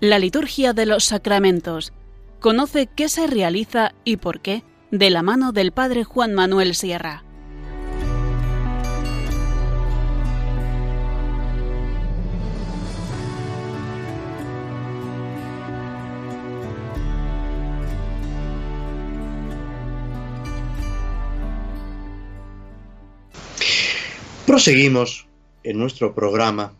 La 0.00 0.20
liturgia 0.20 0.74
de 0.74 0.86
los 0.86 1.02
sacramentos. 1.02 1.92
Conoce 2.38 2.86
qué 2.86 3.08
se 3.08 3.26
realiza 3.26 3.96
y 4.04 4.18
por 4.18 4.38
qué 4.38 4.62
de 4.92 5.10
la 5.10 5.24
mano 5.24 5.50
del 5.50 5.72
Padre 5.72 6.04
Juan 6.04 6.34
Manuel 6.34 6.76
Sierra. 6.76 7.24
Proseguimos 24.46 25.26
en 25.64 25.76
nuestro 25.76 26.14
programa 26.14 26.72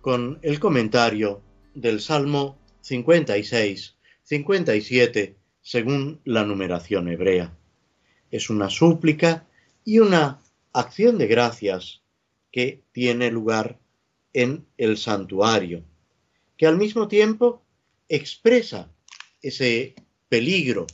con 0.00 0.38
el 0.42 0.60
comentario 0.60 1.42
del 1.74 2.00
Salmo 2.00 2.58
56, 2.80 3.96
57, 4.22 5.36
según 5.60 6.20
la 6.24 6.44
numeración 6.44 7.08
hebrea. 7.08 7.56
Es 8.30 8.50
una 8.50 8.70
súplica 8.70 9.46
y 9.84 9.98
una 9.98 10.40
acción 10.72 11.18
de 11.18 11.26
gracias 11.26 12.02
que 12.50 12.82
tiene 12.92 13.30
lugar 13.30 13.78
en 14.32 14.66
el 14.76 14.96
santuario, 14.96 15.84
que 16.56 16.66
al 16.66 16.76
mismo 16.76 17.08
tiempo 17.08 17.62
expresa 18.08 18.90
ese 19.40 19.94
peligro 20.28 20.86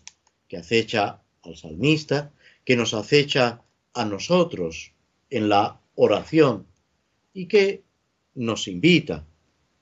que 0.49 0.57
acecha 0.57 1.23
al 1.43 1.57
salmista, 1.57 2.33
que 2.65 2.77
nos 2.77 2.95
acecha 2.95 3.63
a 3.95 4.05
nosotros 4.05 4.93
en 5.31 5.49
la 5.49 5.81
oración 5.95 6.67
y 7.33 7.47
que 7.47 7.85
nos 8.35 8.69
invita 8.69 9.27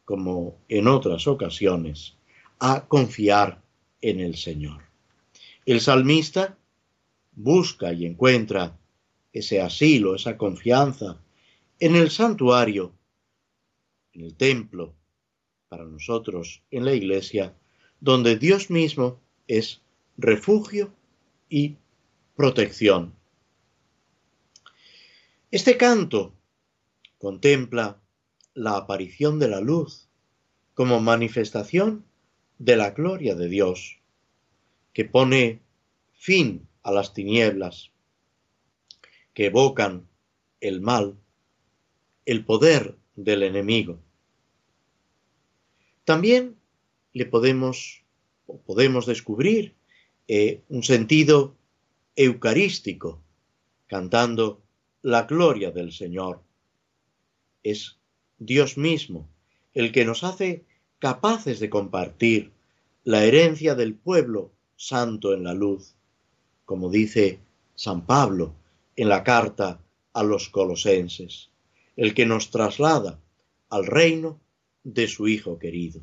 como 0.07 0.57
en 0.69 0.87
otras 0.87 1.27
ocasiones, 1.27 2.16
a 2.61 2.87
confiar 2.87 3.61
en 4.01 4.21
el 4.21 4.37
Señor. 4.37 4.81
El 5.66 5.81
salmista 5.81 6.57
busca 7.33 7.92
y 7.92 8.07
encuentra 8.07 8.79
ese 9.33 9.61
asilo, 9.61 10.14
esa 10.14 10.38
confianza 10.38 11.21
en 11.81 11.97
el 11.97 12.11
santuario, 12.11 12.92
en 14.12 14.23
el 14.23 14.35
templo, 14.35 14.95
para 15.69 15.85
nosotros 15.85 16.62
en 16.71 16.85
la 16.85 16.95
iglesia, 16.95 17.55
donde 18.01 18.37
Dios 18.37 18.71
mismo 18.71 19.21
es 19.49 19.83
refugio 20.16 20.95
y 21.51 21.77
protección. 22.37 23.12
Este 25.51 25.77
canto 25.77 26.33
contempla 27.19 28.01
la 28.57 28.79
aparición 28.79 29.38
de 29.38 29.49
la 29.49 29.61
luz 29.61 30.09
como 30.73 30.99
manifestación 30.99 32.07
de 32.59 32.77
la 32.77 32.90
gloria 32.90 33.35
de 33.35 33.49
Dios, 33.49 34.01
que 34.95 35.05
pone 35.05 35.61
fin 36.14 36.66
a 36.83 36.90
las 36.90 37.12
tinieblas, 37.12 37.92
que 39.35 39.47
evocan 39.47 40.09
el 40.61 40.81
mal, 40.81 41.19
el 42.25 42.47
poder 42.47 42.97
del 43.14 43.42
enemigo. 43.42 44.01
También 46.05 46.57
le 47.12 47.27
podemos 47.27 48.05
o 48.47 48.59
podemos 48.62 49.05
descubrir 49.05 49.75
eh, 50.29 50.62
un 50.69 50.83
sentido 50.83 51.57
eucarístico, 52.14 53.23
cantando 53.87 54.62
la 55.03 55.25
gloria 55.25 55.71
del 55.73 55.92
Señor. 55.92 56.42
Es 57.62 57.99
Dios 58.38 58.77
mismo, 58.77 59.29
el 59.75 59.92
que 59.92 60.05
nos 60.05 60.25
hace 60.25 60.64
capaces 60.99 61.61
de 61.61 61.70
compartir 61.70 62.53
la 63.05 63.25
herencia 63.25 63.75
del 63.75 63.94
pueblo 63.94 64.51
santo 64.77 65.33
en 65.33 65.44
la 65.44 65.55
luz, 65.55 65.94
como 66.64 66.90
dice 66.90 67.40
San 67.75 68.05
Pablo 68.05 68.55
en 68.96 69.09
la 69.09 69.25
carta 69.25 69.81
a 70.12 70.22
los 70.22 70.49
colosenses, 70.49 71.51
el 71.96 72.14
que 72.14 72.27
nos 72.27 72.51
traslada 72.51 73.18
al 73.68 73.87
reino 73.87 74.38
de 74.85 75.09
su 75.09 75.29
Hijo 75.29 75.59
querido. 75.59 76.01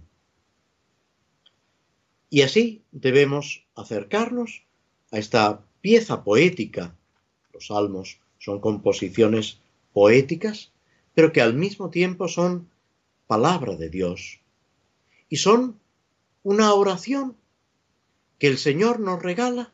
Y 2.30 2.42
así 2.42 2.82
debemos 2.92 3.64
acercarnos 3.76 4.64
a 5.12 5.20
esta 5.20 5.62
pieza 5.82 6.24
poética. 6.24 6.96
Los 7.54 7.68
salmos 7.68 8.20
son 8.40 8.60
composiciones 8.60 9.60
poéticas 9.94 10.73
pero 11.14 11.32
que 11.32 11.42
al 11.42 11.54
mismo 11.54 11.90
tiempo 11.90 12.28
son 12.28 12.70
palabra 13.28 13.76
de 13.76 13.90
Dios. 13.90 14.40
Y 15.30 15.38
son 15.38 15.80
una 16.44 16.74
oración 16.74 17.36
que 18.40 18.48
el 18.48 18.58
Señor 18.58 19.00
nos 19.00 19.22
regala 19.22 19.74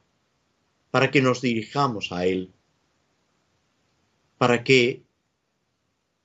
para 0.91 1.12
que 1.12 1.21
nos 1.21 1.41
dirijamos 1.41 2.12
a 2.12 2.25
Él, 2.25 2.52
para 4.38 4.63
que 4.63 5.04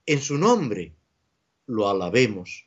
en 0.07 0.21
su 0.21 0.37
nombre 0.39 0.93
lo 1.67 1.89
alabemos, 1.89 2.67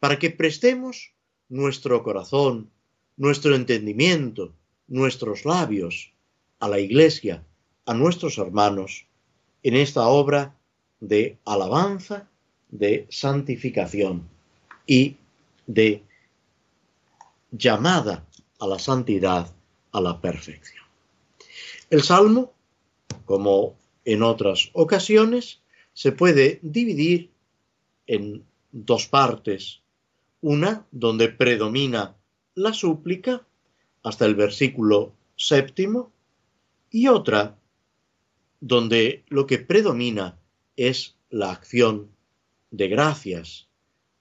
para 0.00 0.18
que 0.18 0.30
prestemos 0.30 1.12
nuestro 1.48 2.02
corazón, 2.02 2.70
nuestro 3.16 3.54
entendimiento, 3.54 4.54
nuestros 4.88 5.44
labios 5.44 6.12
a 6.58 6.68
la 6.68 6.80
Iglesia, 6.80 7.44
a 7.84 7.94
nuestros 7.94 8.38
hermanos, 8.38 9.06
en 9.62 9.76
esta 9.76 10.06
obra 10.06 10.56
de 11.02 11.36
alabanza, 11.44 12.28
de 12.70 13.06
santificación 13.10 14.28
y 14.86 15.16
de 15.66 16.04
llamada 17.50 18.24
a 18.60 18.66
la 18.68 18.78
santidad, 18.78 19.52
a 19.90 20.00
la 20.00 20.20
perfección. 20.20 20.84
El 21.90 22.02
Salmo, 22.02 22.52
como 23.24 23.74
en 24.04 24.22
otras 24.22 24.70
ocasiones, 24.74 25.60
se 25.92 26.12
puede 26.12 26.60
dividir 26.62 27.30
en 28.06 28.44
dos 28.70 29.08
partes. 29.08 29.80
Una 30.40 30.86
donde 30.92 31.28
predomina 31.28 32.14
la 32.54 32.72
súplica 32.72 33.44
hasta 34.04 34.24
el 34.24 34.36
versículo 34.36 35.12
séptimo 35.36 36.12
y 36.90 37.08
otra 37.08 37.58
donde 38.60 39.24
lo 39.28 39.46
que 39.46 39.58
predomina 39.58 40.38
es 40.88 41.16
la 41.30 41.50
acción 41.50 42.10
de 42.70 42.88
gracias 42.88 43.68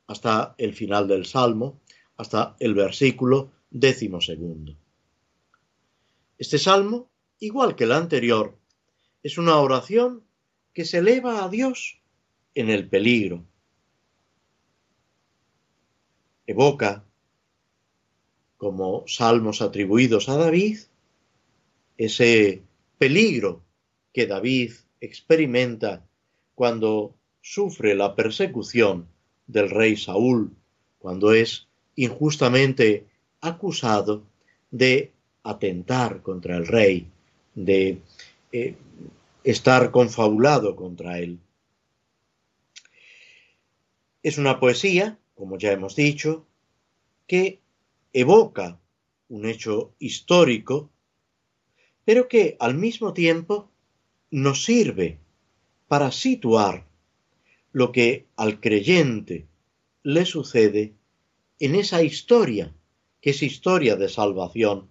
hasta 0.07 0.55
el 0.57 0.73
final 0.73 1.07
del 1.07 1.25
Salmo, 1.25 1.79
hasta 2.17 2.55
el 2.59 2.73
versículo 2.73 3.51
décimo 3.69 4.21
segundo. 4.21 4.75
Este 6.37 6.57
Salmo, 6.57 7.09
igual 7.39 7.75
que 7.75 7.85
el 7.85 7.91
anterior, 7.91 8.57
es 9.23 9.37
una 9.37 9.57
oración 9.57 10.23
que 10.73 10.85
se 10.85 10.99
eleva 10.99 11.43
a 11.43 11.49
Dios 11.49 12.01
en 12.55 12.69
el 12.69 12.87
peligro. 12.89 13.45
Evoca, 16.45 17.05
como 18.57 19.05
salmos 19.07 19.61
atribuidos 19.61 20.29
a 20.29 20.35
David, 20.35 20.79
ese 21.97 22.63
peligro 22.97 23.63
que 24.13 24.27
David 24.27 24.73
experimenta 24.99 26.05
cuando 26.61 27.15
sufre 27.41 27.95
la 27.95 28.15
persecución 28.15 29.07
del 29.47 29.71
rey 29.71 29.97
Saúl, 29.97 30.55
cuando 30.99 31.33
es 31.33 31.67
injustamente 31.95 33.07
acusado 33.41 34.21
de 34.69 35.11
atentar 35.41 36.21
contra 36.21 36.55
el 36.55 36.67
rey, 36.67 37.07
de 37.55 37.97
eh, 38.51 38.75
estar 39.43 39.89
confabulado 39.89 40.75
contra 40.75 41.17
él. 41.17 41.39
Es 44.21 44.37
una 44.37 44.59
poesía, 44.59 45.17
como 45.33 45.57
ya 45.57 45.71
hemos 45.71 45.95
dicho, 45.95 46.45
que 47.25 47.59
evoca 48.13 48.77
un 49.29 49.47
hecho 49.47 49.95
histórico, 49.97 50.91
pero 52.05 52.27
que 52.27 52.55
al 52.59 52.75
mismo 52.75 53.13
tiempo 53.13 53.67
nos 54.29 54.63
sirve 54.63 55.17
para 55.91 56.09
situar 56.13 56.87
lo 57.73 57.91
que 57.91 58.25
al 58.37 58.61
creyente 58.61 59.45
le 60.03 60.25
sucede 60.25 60.93
en 61.59 61.75
esa 61.75 62.01
historia, 62.01 62.73
que 63.19 63.31
es 63.31 63.43
historia 63.43 63.97
de 63.97 64.07
salvación, 64.07 64.89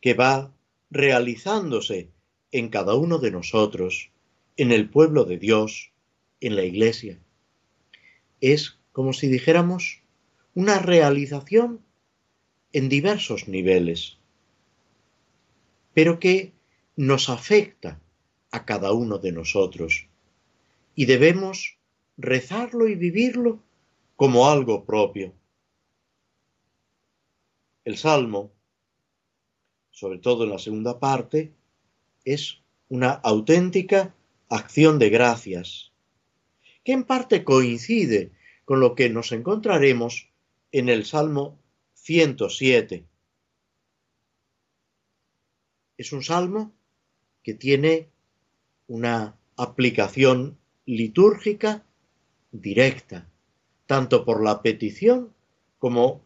que 0.00 0.14
va 0.14 0.54
realizándose 0.88 2.10
en 2.52 2.68
cada 2.68 2.94
uno 2.94 3.18
de 3.18 3.32
nosotros, 3.32 4.12
en 4.56 4.70
el 4.70 4.88
pueblo 4.88 5.24
de 5.24 5.36
Dios, 5.36 5.90
en 6.40 6.54
la 6.54 6.62
iglesia. 6.62 7.18
Es 8.40 8.78
como 8.92 9.12
si 9.12 9.26
dijéramos 9.26 10.00
una 10.54 10.78
realización 10.78 11.80
en 12.72 12.88
diversos 12.88 13.48
niveles, 13.48 14.16
pero 15.92 16.20
que 16.20 16.52
nos 16.94 17.28
afecta 17.28 18.00
a 18.50 18.64
cada 18.64 18.92
uno 18.92 19.18
de 19.18 19.32
nosotros. 19.32 20.08
Y 20.94 21.06
debemos 21.06 21.78
rezarlo 22.16 22.88
y 22.88 22.94
vivirlo 22.94 23.62
como 24.16 24.48
algo 24.48 24.84
propio, 24.84 25.34
El 27.84 27.98
Salmo, 27.98 28.52
sobre 29.90 30.18
todo 30.18 30.44
en 30.44 30.50
la 30.50 30.58
segunda 30.58 30.98
parte, 30.98 31.52
es 32.24 32.62
una 32.88 33.10
auténtica 33.10 34.14
acción 34.48 34.98
de 34.98 35.10
gracias, 35.10 35.92
que 36.82 36.92
en 36.92 37.04
parte 37.04 37.44
coincide 37.44 38.32
con 38.64 38.80
lo 38.80 38.94
que 38.94 39.08
nos 39.10 39.30
encontraremos 39.32 40.28
en 40.72 40.88
el 40.88 41.04
Salmo 41.04 41.58
107. 41.94 43.06
Es 45.96 46.12
un 46.12 46.22
salmo 46.22 46.74
que 47.42 47.54
tiene 47.54 48.10
una 48.88 49.36
aplicación 49.56 50.58
litúrgica 50.84 51.84
directa, 52.52 53.28
tanto 53.86 54.24
por 54.24 54.42
la 54.42 54.62
petición 54.62 55.32
como 55.78 56.22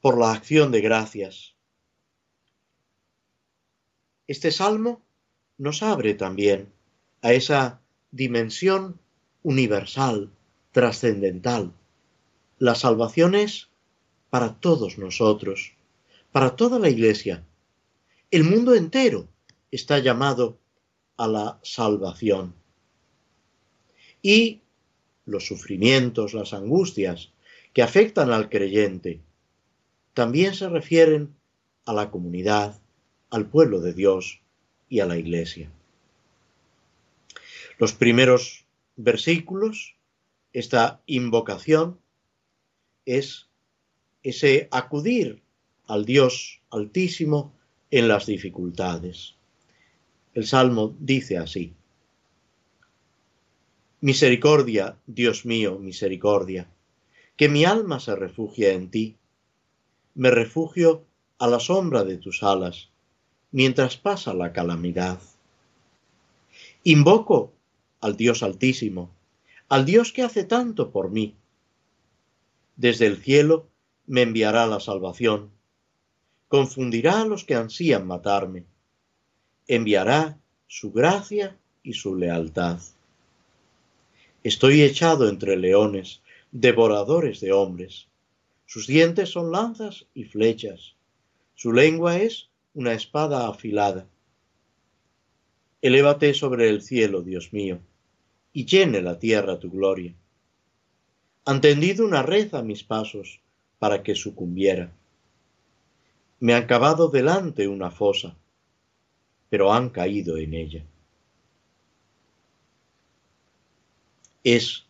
por 0.00 0.18
la 0.18 0.32
acción 0.32 0.70
de 0.70 0.80
gracias. 0.80 1.54
Este 4.26 4.52
salmo 4.52 5.02
nos 5.58 5.82
abre 5.82 6.14
también 6.14 6.72
a 7.22 7.32
esa 7.32 7.80
dimensión 8.12 8.98
universal, 9.42 10.30
trascendental. 10.72 11.72
La 12.58 12.74
salvación 12.74 13.34
es 13.34 13.68
para 14.30 14.54
todos 14.54 14.98
nosotros, 14.98 15.72
para 16.30 16.54
toda 16.54 16.78
la 16.78 16.88
Iglesia. 16.88 17.44
El 18.30 18.44
mundo 18.44 18.74
entero 18.74 19.26
está 19.72 19.98
llamado 19.98 20.59
a 21.20 21.28
la 21.28 21.60
salvación. 21.62 22.54
Y 24.22 24.62
los 25.26 25.46
sufrimientos, 25.46 26.32
las 26.32 26.54
angustias 26.54 27.30
que 27.74 27.82
afectan 27.82 28.32
al 28.32 28.48
creyente, 28.48 29.20
también 30.14 30.54
se 30.54 30.70
refieren 30.70 31.36
a 31.84 31.92
la 31.92 32.10
comunidad, 32.10 32.80
al 33.28 33.50
pueblo 33.50 33.82
de 33.82 33.92
Dios 33.92 34.40
y 34.88 35.00
a 35.00 35.06
la 35.06 35.18
Iglesia. 35.18 35.70
Los 37.78 37.92
primeros 37.92 38.64
versículos, 38.96 39.96
esta 40.54 41.02
invocación, 41.04 42.00
es 43.04 43.50
ese 44.22 44.68
acudir 44.70 45.42
al 45.86 46.06
Dios 46.06 46.62
altísimo 46.70 47.52
en 47.90 48.08
las 48.08 48.24
dificultades. 48.24 49.34
El 50.32 50.46
Salmo 50.46 50.94
dice 51.00 51.38
así, 51.38 51.74
Misericordia, 54.00 54.96
Dios 55.06 55.44
mío, 55.44 55.78
misericordia, 55.78 56.70
que 57.36 57.48
mi 57.48 57.64
alma 57.64 58.00
se 58.00 58.16
refugia 58.16 58.72
en 58.72 58.90
ti. 58.90 59.16
Me 60.14 60.30
refugio 60.30 61.04
a 61.38 61.48
la 61.48 61.60
sombra 61.60 62.04
de 62.04 62.16
tus 62.16 62.42
alas, 62.42 62.88
mientras 63.50 63.96
pasa 63.96 64.32
la 64.32 64.52
calamidad. 64.52 65.20
Invoco 66.84 67.52
al 68.00 68.16
Dios 68.16 68.42
altísimo, 68.42 69.10
al 69.68 69.84
Dios 69.84 70.12
que 70.12 70.22
hace 70.22 70.44
tanto 70.44 70.92
por 70.92 71.10
mí. 71.10 71.34
Desde 72.76 73.06
el 73.06 73.18
cielo 73.18 73.68
me 74.06 74.22
enviará 74.22 74.66
la 74.66 74.80
salvación, 74.80 75.50
confundirá 76.48 77.20
a 77.20 77.26
los 77.26 77.44
que 77.44 77.54
ansían 77.54 78.06
matarme, 78.06 78.64
enviará 79.70 80.36
su 80.66 80.90
gracia 80.90 81.56
y 81.84 81.92
su 81.92 82.16
lealtad. 82.16 82.80
Estoy 84.42 84.82
echado 84.82 85.28
entre 85.28 85.56
leones, 85.56 86.22
devoradores 86.50 87.38
de 87.38 87.52
hombres. 87.52 88.08
Sus 88.66 88.88
dientes 88.88 89.28
son 89.28 89.52
lanzas 89.52 90.06
y 90.12 90.24
flechas. 90.24 90.96
Su 91.54 91.72
lengua 91.72 92.18
es 92.18 92.48
una 92.74 92.94
espada 92.94 93.48
afilada. 93.48 94.08
Elévate 95.82 96.34
sobre 96.34 96.68
el 96.68 96.82
cielo, 96.82 97.22
Dios 97.22 97.52
mío, 97.52 97.78
y 98.52 98.66
llene 98.66 99.02
la 99.02 99.20
tierra 99.20 99.60
tu 99.60 99.70
gloria. 99.70 100.14
Han 101.44 101.60
tendido 101.60 102.04
una 102.04 102.24
red 102.24 102.52
a 102.56 102.62
mis 102.62 102.82
pasos 102.82 103.40
para 103.78 104.02
que 104.02 104.16
sucumbiera. 104.16 104.90
Me 106.40 106.54
han 106.54 106.66
cavado 106.66 107.06
delante 107.06 107.68
una 107.68 107.92
fosa, 107.92 108.36
pero 109.50 109.72
han 109.72 109.90
caído 109.90 110.38
en 110.38 110.54
ella. 110.54 110.84
Es 114.42 114.86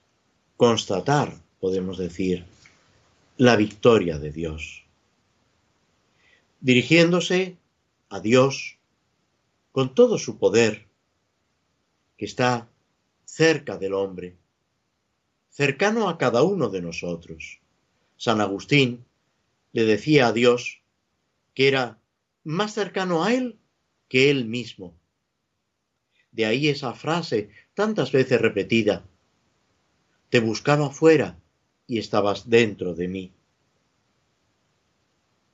constatar, 0.57 1.35
podemos 1.59 1.99
decir, 1.99 2.45
la 3.39 3.57
victoria 3.57 4.19
de 4.19 4.31
Dios. 4.31 4.85
Dirigiéndose 6.61 7.57
a 8.11 8.21
Dios 8.21 8.77
con 9.73 9.95
todo 9.95 10.19
su 10.19 10.39
poder, 10.39 10.87
que 12.19 12.27
está 12.27 12.69
cerca 13.25 13.79
del 13.79 13.95
hombre, 13.95 14.37
cercano 15.49 16.09
a 16.09 16.19
cada 16.19 16.43
uno 16.43 16.69
de 16.69 16.83
nosotros. 16.83 17.61
San 18.19 18.43
Agustín 18.43 19.07
le 19.73 19.85
decía 19.85 20.27
a 20.27 20.33
Dios 20.33 20.83
que 21.55 21.69
era 21.69 21.99
más 22.45 22.75
cercano 22.75 23.25
a 23.25 23.33
él 23.33 23.60
que 24.11 24.29
él 24.29 24.45
mismo. 24.45 24.93
De 26.33 26.45
ahí 26.45 26.69
esa 26.69 26.93
frase 26.93 27.49
tantas 27.75 28.13
veces 28.13 28.41
repetida, 28.41 29.05
te 30.29 30.41
buscaba 30.41 30.91
fuera 30.91 31.39
y 31.87 31.99
estabas 31.99 32.51
dentro 32.51 32.95
de 32.95 33.09
mí. 33.09 33.33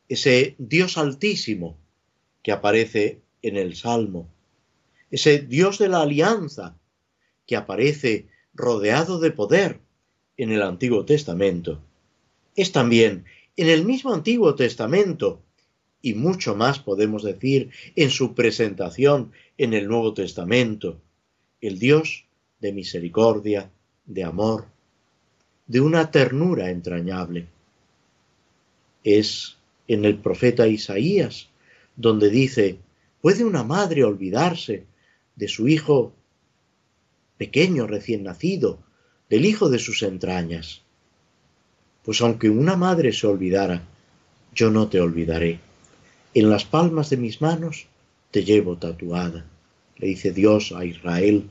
Ese 0.08 0.56
Dios 0.58 0.98
altísimo 0.98 1.76
que 2.42 2.52
aparece 2.52 3.20
en 3.42 3.56
el 3.56 3.76
Salmo, 3.76 4.28
ese 5.10 5.38
Dios 5.38 5.78
de 5.78 5.88
la 5.88 6.02
alianza 6.02 6.76
que 7.46 7.56
aparece 7.56 8.28
rodeado 8.54 9.18
de 9.18 9.30
poder 9.32 9.80
en 10.36 10.50
el 10.50 10.62
Antiguo 10.62 11.04
Testamento, 11.04 11.82
es 12.54 12.72
también 12.72 13.26
en 13.56 13.68
el 13.68 13.84
mismo 13.84 14.14
Antiguo 14.14 14.54
Testamento, 14.54 15.42
y 16.02 16.14
mucho 16.14 16.54
más 16.54 16.78
podemos 16.78 17.22
decir 17.22 17.70
en 17.96 18.10
su 18.10 18.34
presentación 18.34 19.32
en 19.58 19.74
el 19.74 19.88
Nuevo 19.88 20.14
Testamento, 20.14 21.00
el 21.60 21.78
Dios 21.78 22.26
de 22.60 22.72
misericordia, 22.72 23.70
de 24.04 24.24
amor, 24.24 24.66
de 25.66 25.80
una 25.80 26.10
ternura 26.10 26.70
entrañable. 26.70 27.46
Es 29.02 29.56
en 29.88 30.04
el 30.04 30.18
profeta 30.18 30.66
Isaías 30.68 31.48
donde 31.96 32.30
dice, 32.30 32.78
¿puede 33.20 33.44
una 33.44 33.64
madre 33.64 34.04
olvidarse 34.04 34.84
de 35.34 35.48
su 35.48 35.68
hijo 35.68 36.12
pequeño 37.38 37.86
recién 37.86 38.22
nacido, 38.22 38.78
del 39.28 39.44
hijo 39.44 39.70
de 39.70 39.78
sus 39.78 40.02
entrañas? 40.02 40.82
Pues 42.04 42.20
aunque 42.20 42.50
una 42.50 42.76
madre 42.76 43.12
se 43.12 43.26
olvidara, 43.26 43.82
yo 44.54 44.70
no 44.70 44.88
te 44.88 45.00
olvidaré. 45.00 45.65
En 46.36 46.50
las 46.50 46.66
palmas 46.66 47.08
de 47.08 47.16
mis 47.16 47.40
manos 47.40 47.86
te 48.30 48.44
llevo 48.44 48.76
tatuada, 48.76 49.46
le 49.96 50.08
dice 50.08 50.32
Dios 50.32 50.70
a 50.70 50.84
Israel. 50.84 51.48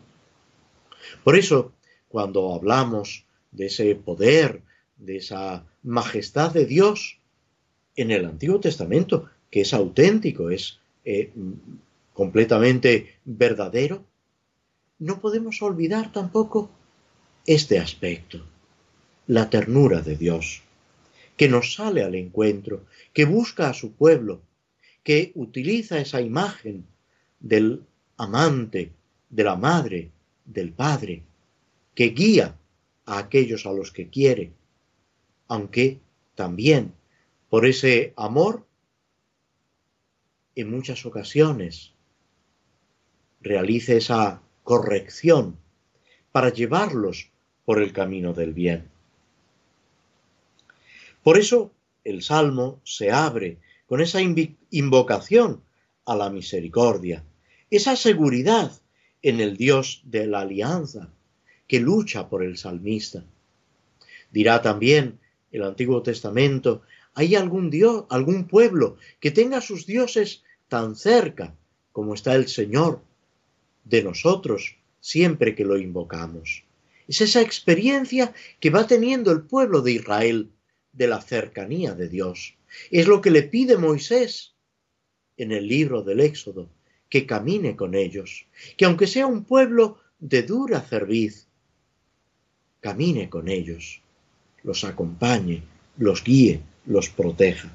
Por 1.23 1.35
eso, 1.35 1.71
cuando 2.07 2.53
hablamos 2.53 3.25
de 3.51 3.65
ese 3.65 3.95
poder, 3.95 4.61
de 4.97 5.17
esa 5.17 5.65
majestad 5.81 6.53
de 6.53 6.67
Dios 6.67 7.17
en 7.95 8.11
el 8.11 8.25
Antiguo 8.25 8.59
Testamento, 8.59 9.27
que 9.49 9.61
es 9.61 9.73
auténtico, 9.73 10.51
es 10.51 10.77
eh, 11.03 11.31
completamente 12.13 13.15
verdadero, 13.25 14.05
no 14.99 15.19
podemos 15.19 15.63
olvidar 15.63 16.11
tampoco 16.11 16.69
este 17.47 17.79
aspecto, 17.79 18.45
la 19.25 19.49
ternura 19.49 20.01
de 20.01 20.15
Dios, 20.15 20.61
que 21.37 21.49
nos 21.49 21.73
sale 21.73 22.03
al 22.03 22.13
encuentro, 22.13 22.85
que 23.13 23.25
busca 23.25 23.67
a 23.69 23.73
su 23.73 23.93
pueblo, 23.93 24.41
que 25.05 25.31
utiliza 25.35 25.99
esa 25.99 26.19
imagen 26.19 26.83
del 27.39 27.85
amante, 28.17 28.91
de 29.29 29.43
la 29.43 29.55
madre, 29.55 30.09
del 30.45 30.73
padre, 30.73 31.21
que 31.93 32.05
guía 32.09 32.57
a 33.05 33.19
aquellos 33.19 33.67
a 33.67 33.71
los 33.71 33.91
que 33.91 34.09
quiere, 34.09 34.51
aunque 35.47 35.99
también 36.33 36.91
por 37.49 37.67
ese 37.67 38.13
amor 38.17 38.65
en 40.55 40.71
muchas 40.71 41.05
ocasiones 41.05 41.93
realice 43.41 43.97
esa 43.97 44.41
corrección 44.63 45.55
para 46.31 46.49
llevarlos 46.49 47.29
por 47.63 47.79
el 47.79 47.93
camino 47.93 48.33
del 48.33 48.53
bien. 48.53 48.89
Por 51.21 51.37
eso 51.37 51.71
el 52.03 52.23
Salmo 52.23 52.81
se 52.83 53.11
abre 53.11 53.59
con 53.85 54.01
esa 54.01 54.19
invocación 54.21 55.61
a 56.05 56.15
la 56.15 56.29
misericordia, 56.29 57.23
esa 57.69 57.95
seguridad 57.95 58.71
en 59.21 59.39
el 59.39 59.57
Dios 59.57 60.01
de 60.05 60.27
la 60.27 60.41
alianza 60.41 61.09
que 61.67 61.79
lucha 61.79 62.29
por 62.29 62.43
el 62.43 62.57
salmista. 62.57 63.23
Dirá 64.31 64.61
también 64.61 65.19
el 65.51 65.63
Antiguo 65.63 66.01
Testamento 66.03 66.83
¿Hay 67.15 67.35
algún 67.35 67.69
dios, 67.69 68.05
algún 68.09 68.45
pueblo 68.45 68.97
que 69.21 69.31
tenga 69.31 69.61
sus 69.61 69.85
dioses 69.85 70.43
tan 70.67 70.95
cerca 70.95 71.55
como 71.93 72.13
está 72.13 72.35
el 72.35 72.49
Señor 72.49 73.01
de 73.85 74.03
nosotros 74.03 74.75
siempre 74.99 75.55
que 75.55 75.63
lo 75.63 75.77
invocamos? 75.77 76.65
Es 77.07 77.21
esa 77.21 77.41
experiencia 77.41 78.33
que 78.59 78.69
va 78.69 78.85
teniendo 78.85 79.31
el 79.31 79.43
pueblo 79.43 79.81
de 79.81 79.93
Israel 79.93 80.49
de 80.91 81.07
la 81.07 81.21
cercanía 81.21 81.93
de 81.93 82.09
Dios. 82.09 82.55
Es 82.91 83.07
lo 83.07 83.21
que 83.21 83.31
le 83.31 83.43
pide 83.43 83.77
Moisés 83.77 84.53
en 85.37 85.51
el 85.51 85.67
libro 85.67 86.01
del 86.01 86.19
Éxodo, 86.19 86.69
que 87.09 87.25
camine 87.25 87.75
con 87.75 87.95
ellos, 87.95 88.45
que 88.77 88.85
aunque 88.85 89.07
sea 89.07 89.27
un 89.27 89.43
pueblo 89.43 89.99
de 90.19 90.43
dura 90.43 90.81
cerviz, 90.81 91.47
camine 92.81 93.29
con 93.29 93.47
ellos, 93.47 94.01
los 94.63 94.83
acompañe, 94.83 95.63
los 95.97 96.23
guíe, 96.23 96.61
los 96.85 97.09
proteja. 97.09 97.71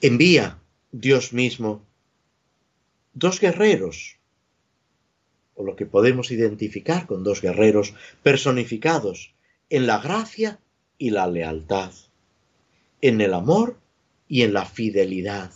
Envía 0.00 0.58
Dios 0.90 1.32
mismo 1.32 1.84
dos 3.14 3.40
guerreros, 3.40 4.16
o 5.54 5.64
lo 5.64 5.76
que 5.76 5.86
podemos 5.86 6.30
identificar 6.30 7.06
con 7.06 7.22
dos 7.22 7.40
guerreros 7.40 7.94
personificados 8.22 9.34
en 9.70 9.86
la 9.86 9.98
gracia 9.98 10.58
y 11.02 11.10
la 11.10 11.26
lealtad, 11.26 11.90
en 13.00 13.20
el 13.20 13.34
amor 13.34 13.76
y 14.28 14.42
en 14.42 14.52
la 14.52 14.64
fidelidad, 14.64 15.50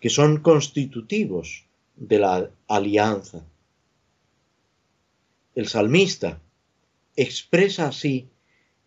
que 0.00 0.10
son 0.10 0.42
constitutivos 0.42 1.64
de 1.96 2.18
la 2.18 2.50
alianza. 2.68 3.42
El 5.54 5.66
salmista 5.66 6.42
expresa 7.16 7.86
así 7.86 8.28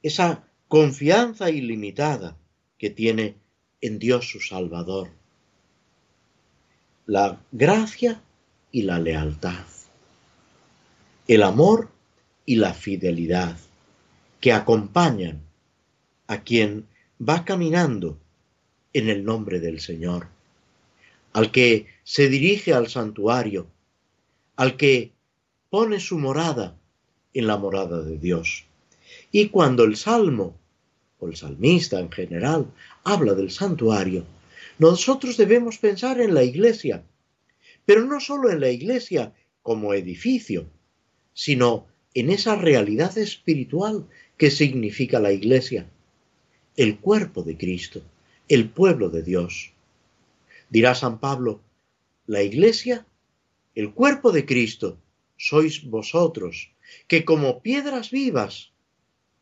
esa 0.03 0.47
confianza 0.67 1.49
ilimitada 1.49 2.37
que 2.77 2.91
tiene 2.91 3.33
en 3.81 3.97
Dios 3.97 4.29
su 4.29 4.39
Salvador. 4.39 5.09
La 7.07 7.41
gracia 7.51 8.21
y 8.71 8.83
la 8.83 8.99
lealtad. 8.99 9.65
El 11.27 11.41
amor 11.41 11.89
y 12.45 12.57
la 12.57 12.75
fidelidad 12.75 13.57
que 14.39 14.53
acompañan 14.53 15.46
a 16.27 16.43
quien 16.43 16.85
va 17.19 17.45
caminando 17.45 18.19
en 18.93 19.09
el 19.09 19.23
nombre 19.23 19.59
del 19.59 19.79
Señor, 19.79 20.27
al 21.33 21.51
que 21.51 21.87
se 22.03 22.29
dirige 22.29 22.73
al 22.73 22.87
santuario, 22.87 23.67
al 24.55 24.75
que 24.77 25.11
pone 25.69 25.99
su 25.99 26.17
morada 26.17 26.77
en 27.33 27.47
la 27.47 27.57
morada 27.57 28.01
de 28.01 28.17
Dios. 28.17 28.65
Y 29.31 29.49
cuando 29.49 29.83
el 29.83 29.95
salmo, 29.95 30.57
o 31.19 31.27
el 31.27 31.35
salmista 31.35 31.99
en 31.99 32.11
general, 32.11 32.67
habla 33.03 33.33
del 33.33 33.51
santuario, 33.51 34.25
nosotros 34.79 35.37
debemos 35.37 35.77
pensar 35.77 36.19
en 36.19 36.33
la 36.33 36.43
iglesia, 36.43 37.03
pero 37.85 38.05
no 38.05 38.19
solo 38.19 38.51
en 38.51 38.59
la 38.59 38.69
iglesia 38.69 39.33
como 39.61 39.93
edificio, 39.93 40.67
sino 41.33 41.87
en 42.13 42.29
esa 42.29 42.55
realidad 42.55 43.17
espiritual 43.17 44.07
que 44.37 44.51
significa 44.51 45.19
la 45.19 45.31
iglesia, 45.31 45.87
el 46.77 46.99
cuerpo 46.99 47.41
de 47.41 47.57
Cristo, 47.57 48.03
el 48.47 48.69
pueblo 48.69 49.09
de 49.09 49.23
Dios. 49.23 49.73
Dirá 50.69 50.93
San 50.93 51.19
Pablo, 51.19 51.59
la 52.27 52.43
iglesia, 52.43 53.05
el 53.73 53.93
cuerpo 53.93 54.31
de 54.31 54.45
Cristo, 54.45 54.99
sois 55.37 55.83
vosotros, 55.83 56.71
que 57.07 57.25
como 57.25 57.61
piedras 57.61 58.11
vivas 58.11 58.71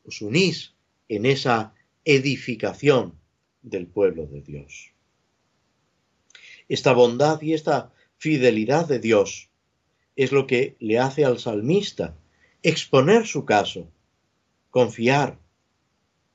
os 0.05 0.21
unís 0.21 0.73
en 1.09 1.25
esa 1.25 1.73
edificación 2.05 3.13
del 3.61 3.85
pueblo 3.85 4.27
de 4.27 4.41
Dios. 4.41 4.91
Esta 6.69 6.93
bondad 6.93 7.41
y 7.41 7.53
esta 7.53 7.91
fidelidad 8.17 8.87
de 8.87 8.99
Dios 8.99 9.49
es 10.15 10.31
lo 10.31 10.47
que 10.47 10.77
le 10.79 10.99
hace 10.99 11.25
al 11.25 11.39
salmista 11.39 12.15
exponer 12.63 13.27
su 13.27 13.43
caso, 13.43 13.89
confiar, 14.71 15.37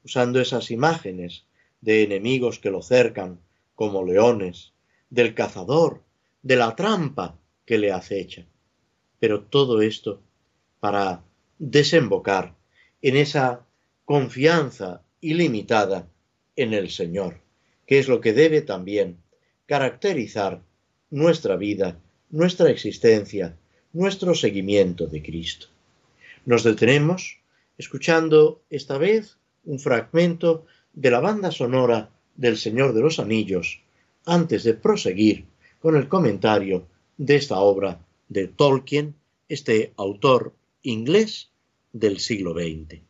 usando 0.05 0.41
esas 0.41 0.71
imágenes 0.71 1.45
de 1.81 2.03
enemigos 2.03 2.59
que 2.59 2.71
lo 2.71 2.83
cercan 2.83 3.41
como 3.75 4.05
leones, 4.05 4.73
del 5.09 5.35
cazador, 5.35 6.03
de 6.43 6.57
la 6.57 6.77
trampa 6.77 7.39
que 7.65 7.79
le 7.79 7.93
acecha. 7.93 8.47
Pero 9.19 9.43
todo 9.43 9.83
esto 9.83 10.23
para 10.79 11.23
desembocar 11.59 12.55
en 13.03 13.17
esa 13.17 13.67
confianza 14.05 15.03
ilimitada 15.21 16.09
en 16.57 16.75
el 16.75 16.91
Señor, 16.91 17.41
que 17.87 17.99
es 17.99 18.09
lo 18.09 18.21
que 18.21 18.33
debe 18.33 18.63
también 18.63 19.19
caracterizar 19.67 20.63
nuestra 21.11 21.57
vida, 21.57 21.99
nuestra 22.31 22.71
existencia, 22.71 23.57
nuestro 23.93 24.35
seguimiento 24.35 25.07
de 25.07 25.23
Cristo. 25.23 25.67
Nos 26.47 26.65
detenemos 26.65 27.41
escuchando 27.77 28.63
esta 28.71 28.99
vez 28.99 29.40
un 29.65 29.79
fragmento 29.79 30.67
de 30.93 31.11
la 31.11 31.21
banda 31.21 31.51
sonora 31.51 32.11
del 32.37 32.57
Señor 32.57 32.93
de 32.95 33.01
los 33.01 33.19
Anillos, 33.19 33.83
antes 34.25 34.65
de 34.65 34.75
proseguir 34.75 35.47
con 35.81 35.97
el 35.97 36.09
comentario 36.09 36.87
de 37.17 37.37
esta 37.37 37.59
obra 37.61 38.01
de 38.29 38.49
Tolkien, 38.49 39.15
este 39.49 39.93
autor 39.97 40.55
inglés 40.83 41.51
del 41.93 42.19
siglo 42.19 42.55
XX. 42.55 43.01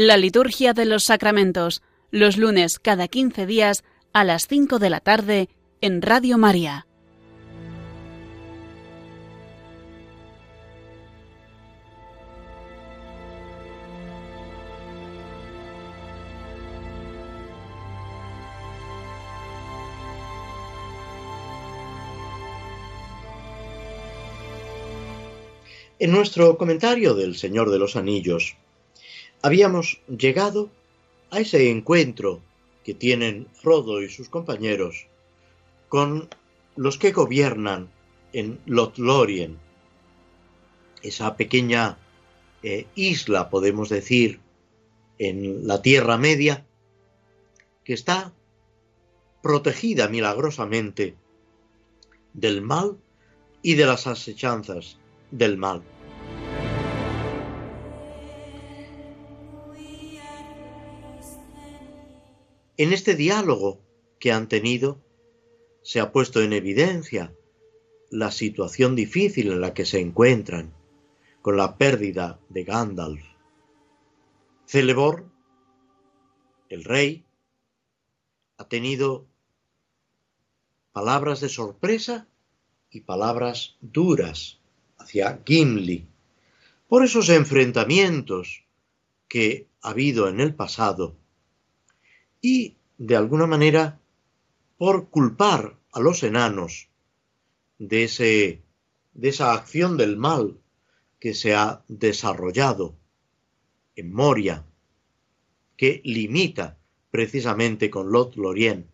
La 0.00 0.16
liturgia 0.16 0.74
de 0.74 0.84
los 0.84 1.02
sacramentos, 1.02 1.82
los 2.12 2.36
lunes 2.36 2.78
cada 2.78 3.08
15 3.08 3.46
días 3.46 3.82
a 4.12 4.22
las 4.22 4.46
5 4.46 4.78
de 4.78 4.90
la 4.90 5.00
tarde 5.00 5.48
en 5.80 6.02
Radio 6.02 6.38
María. 6.38 6.86
En 25.98 26.12
nuestro 26.12 26.56
comentario 26.56 27.14
del 27.14 27.34
Señor 27.34 27.72
de 27.72 27.80
los 27.80 27.96
Anillos, 27.96 28.56
habíamos 29.42 30.00
llegado 30.08 30.70
a 31.30 31.40
ese 31.40 31.70
encuentro 31.70 32.40
que 32.84 32.94
tienen 32.94 33.46
Frodo 33.52 34.02
y 34.02 34.08
sus 34.08 34.28
compañeros 34.28 35.06
con 35.88 36.28
los 36.76 36.98
que 36.98 37.12
gobiernan 37.12 37.90
en 38.32 38.60
Lothlorien, 38.66 39.58
esa 41.02 41.36
pequeña 41.36 41.98
eh, 42.62 42.86
isla, 42.94 43.50
podemos 43.50 43.88
decir, 43.88 44.40
en 45.18 45.66
la 45.66 45.82
Tierra 45.82 46.18
Media, 46.18 46.66
que 47.84 47.94
está 47.94 48.32
protegida 49.42 50.08
milagrosamente 50.08 51.16
del 52.32 52.62
mal 52.62 52.98
y 53.62 53.74
de 53.74 53.86
las 53.86 54.06
asechanzas 54.06 54.98
del 55.30 55.56
mal. 55.56 55.82
En 62.78 62.92
este 62.92 63.16
diálogo 63.16 63.80
que 64.20 64.30
han 64.30 64.48
tenido, 64.48 65.02
se 65.82 65.98
ha 65.98 66.12
puesto 66.12 66.40
en 66.42 66.52
evidencia 66.52 67.34
la 68.08 68.30
situación 68.30 68.94
difícil 68.94 69.50
en 69.50 69.60
la 69.60 69.74
que 69.74 69.84
se 69.84 69.98
encuentran 69.98 70.72
con 71.42 71.56
la 71.56 71.76
pérdida 71.76 72.38
de 72.48 72.62
Gandalf. 72.62 73.20
Celebor, 74.64 75.26
el 76.68 76.84
rey, 76.84 77.24
ha 78.58 78.68
tenido 78.68 79.26
palabras 80.92 81.40
de 81.40 81.48
sorpresa 81.48 82.28
y 82.90 83.00
palabras 83.00 83.76
duras 83.80 84.60
hacia 84.98 85.42
Gimli 85.44 86.06
por 86.86 87.04
esos 87.04 87.28
enfrentamientos 87.28 88.64
que 89.26 89.66
ha 89.82 89.90
habido 89.90 90.28
en 90.28 90.38
el 90.38 90.54
pasado 90.54 91.16
y, 92.40 92.76
de 92.98 93.16
alguna 93.16 93.46
manera, 93.46 94.00
por 94.76 95.08
culpar 95.08 95.76
a 95.92 96.00
los 96.00 96.22
enanos 96.22 96.88
de, 97.78 98.04
ese, 98.04 98.62
de 99.14 99.28
esa 99.28 99.52
acción 99.52 99.96
del 99.96 100.16
mal 100.16 100.58
que 101.18 101.34
se 101.34 101.54
ha 101.54 101.84
desarrollado 101.88 102.96
en 103.96 104.12
Moria, 104.12 104.64
que 105.76 106.00
limita 106.04 106.78
precisamente 107.10 107.90
con 107.90 108.12
Lot 108.12 108.36
Lorien, 108.36 108.88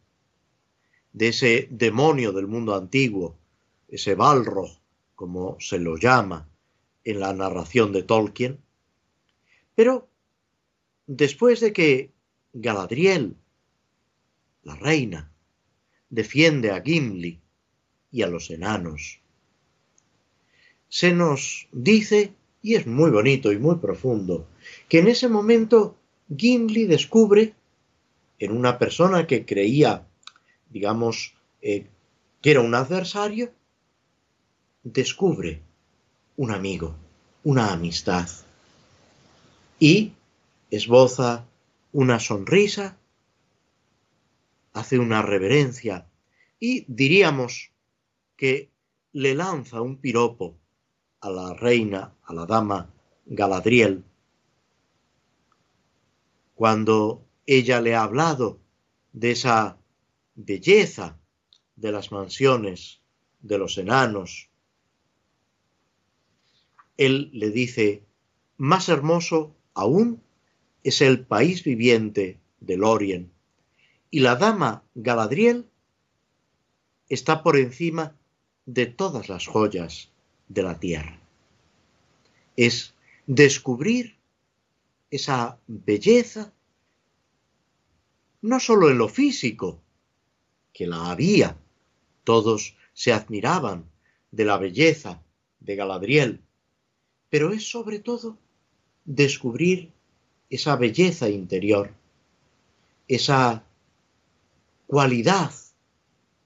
de 1.12 1.28
ese 1.28 1.68
demonio 1.70 2.32
del 2.32 2.47
mundo 2.47 2.74
antiguo, 2.74 3.38
ese 3.88 4.14
Balrog, 4.14 4.70
como 5.14 5.57
se 5.61 5.78
lo 5.78 5.97
llama 5.97 6.49
en 7.05 7.20
la 7.20 7.32
narración 7.32 7.92
de 7.92 8.03
Tolkien. 8.03 8.59
Pero 9.74 10.09
después 11.07 11.61
de 11.61 11.72
que 11.72 12.13
Galadriel, 12.55 13.36
la 14.62 14.76
reina, 14.76 15.28
defiende 16.09 16.70
a 16.70 16.80
Gimli 16.80 17.40
y 18.12 18.22
a 18.22 18.28
los 18.28 18.48
enanos. 18.50 19.18
Se 20.88 21.12
nos 21.12 21.66
dice, 21.72 22.32
y 22.62 22.76
es 22.76 22.86
muy 22.86 23.11
bonito 23.11 23.50
y 23.50 23.59
muy 23.59 23.76
profundo, 23.76 24.46
que 24.88 25.00
en 25.00 25.09
ese 25.09 25.28
momento 25.28 25.96
Gimli 26.34 26.84
descubre 26.84 27.55
en 28.38 28.57
una 28.57 28.78
persona 28.78 29.26
que 29.26 29.44
creía, 29.44 30.07
digamos, 30.70 31.34
eh, 31.61 31.88
que 32.40 32.52
era 32.52 32.61
un 32.61 32.76
adversario, 32.76 33.52
descubre 34.84 35.61
un 36.36 36.52
amigo, 36.52 36.94
una 37.42 37.72
amistad, 37.72 38.28
y 39.80 40.12
esboza 40.70 41.44
una 41.95 42.18
sonrisa, 42.18 42.99
hace 44.72 44.99
una 44.99 45.22
reverencia 45.22 46.11
y 46.59 46.84
diríamos 46.88 47.70
que 48.36 48.72
le 49.12 49.36
lanza 49.36 49.80
un 49.80 49.99
piropo 49.99 50.59
a 51.20 51.30
la 51.30 51.55
reina, 51.55 52.12
a 52.24 52.34
la 52.34 52.47
dama 52.47 52.92
Galadriel, 53.26 54.05
cuando 56.57 57.24
ella 57.47 57.80
le 57.80 57.95
ha 57.95 58.03
hablado 58.03 58.59
de 59.12 59.30
esa 59.30 59.78
belleza 60.34 61.16
de 61.76 61.92
las 61.92 62.11
mansiones 62.11 63.03
de 63.40 63.57
los 63.57 63.78
enanos, 63.78 64.51
él 66.97 67.30
le 67.32 67.51
dice, 67.51 68.05
más 68.57 68.88
hermoso 68.88 69.55
aún 69.74 70.24
es 70.85 71.01
el 71.01 71.24
país 71.24 71.64
viviente 71.64 72.39
del 72.61 72.85
Orient. 72.85 73.32
Y 74.11 74.20
la 74.20 74.37
dama 74.37 74.85
Galadriel 74.95 75.66
está 77.09 77.43
por 77.43 77.57
encima 77.57 78.14
de 78.66 78.87
todas 78.87 79.28
las 79.28 79.47
joyas 79.47 80.11
de 80.49 80.62
la 80.62 80.78
tierra. 80.78 81.18
Es 82.57 82.95
descubrir 83.26 84.16
esa 85.11 85.59
belleza, 85.66 86.53
no 88.43 88.61
sólo 88.61 88.91
en 88.91 88.99
lo 88.99 89.09
físico, 89.09 89.80
que 90.72 90.87
la 90.87 91.11
había, 91.11 91.57
todos 92.24 92.76
se 92.93 93.12
admiraban 93.12 93.91
de 94.30 94.45
la 94.45 94.59
belleza 94.59 95.22
de 95.61 95.76
Galadriel, 95.76 96.43
pero 97.30 97.53
es 97.53 97.70
sobre 97.70 98.01
todo 98.01 98.39
descubrir 99.05 99.93
esa 100.55 100.76
belleza 100.76 101.28
interior, 101.28 101.92
esa 103.09 103.64
cualidad 104.86 105.52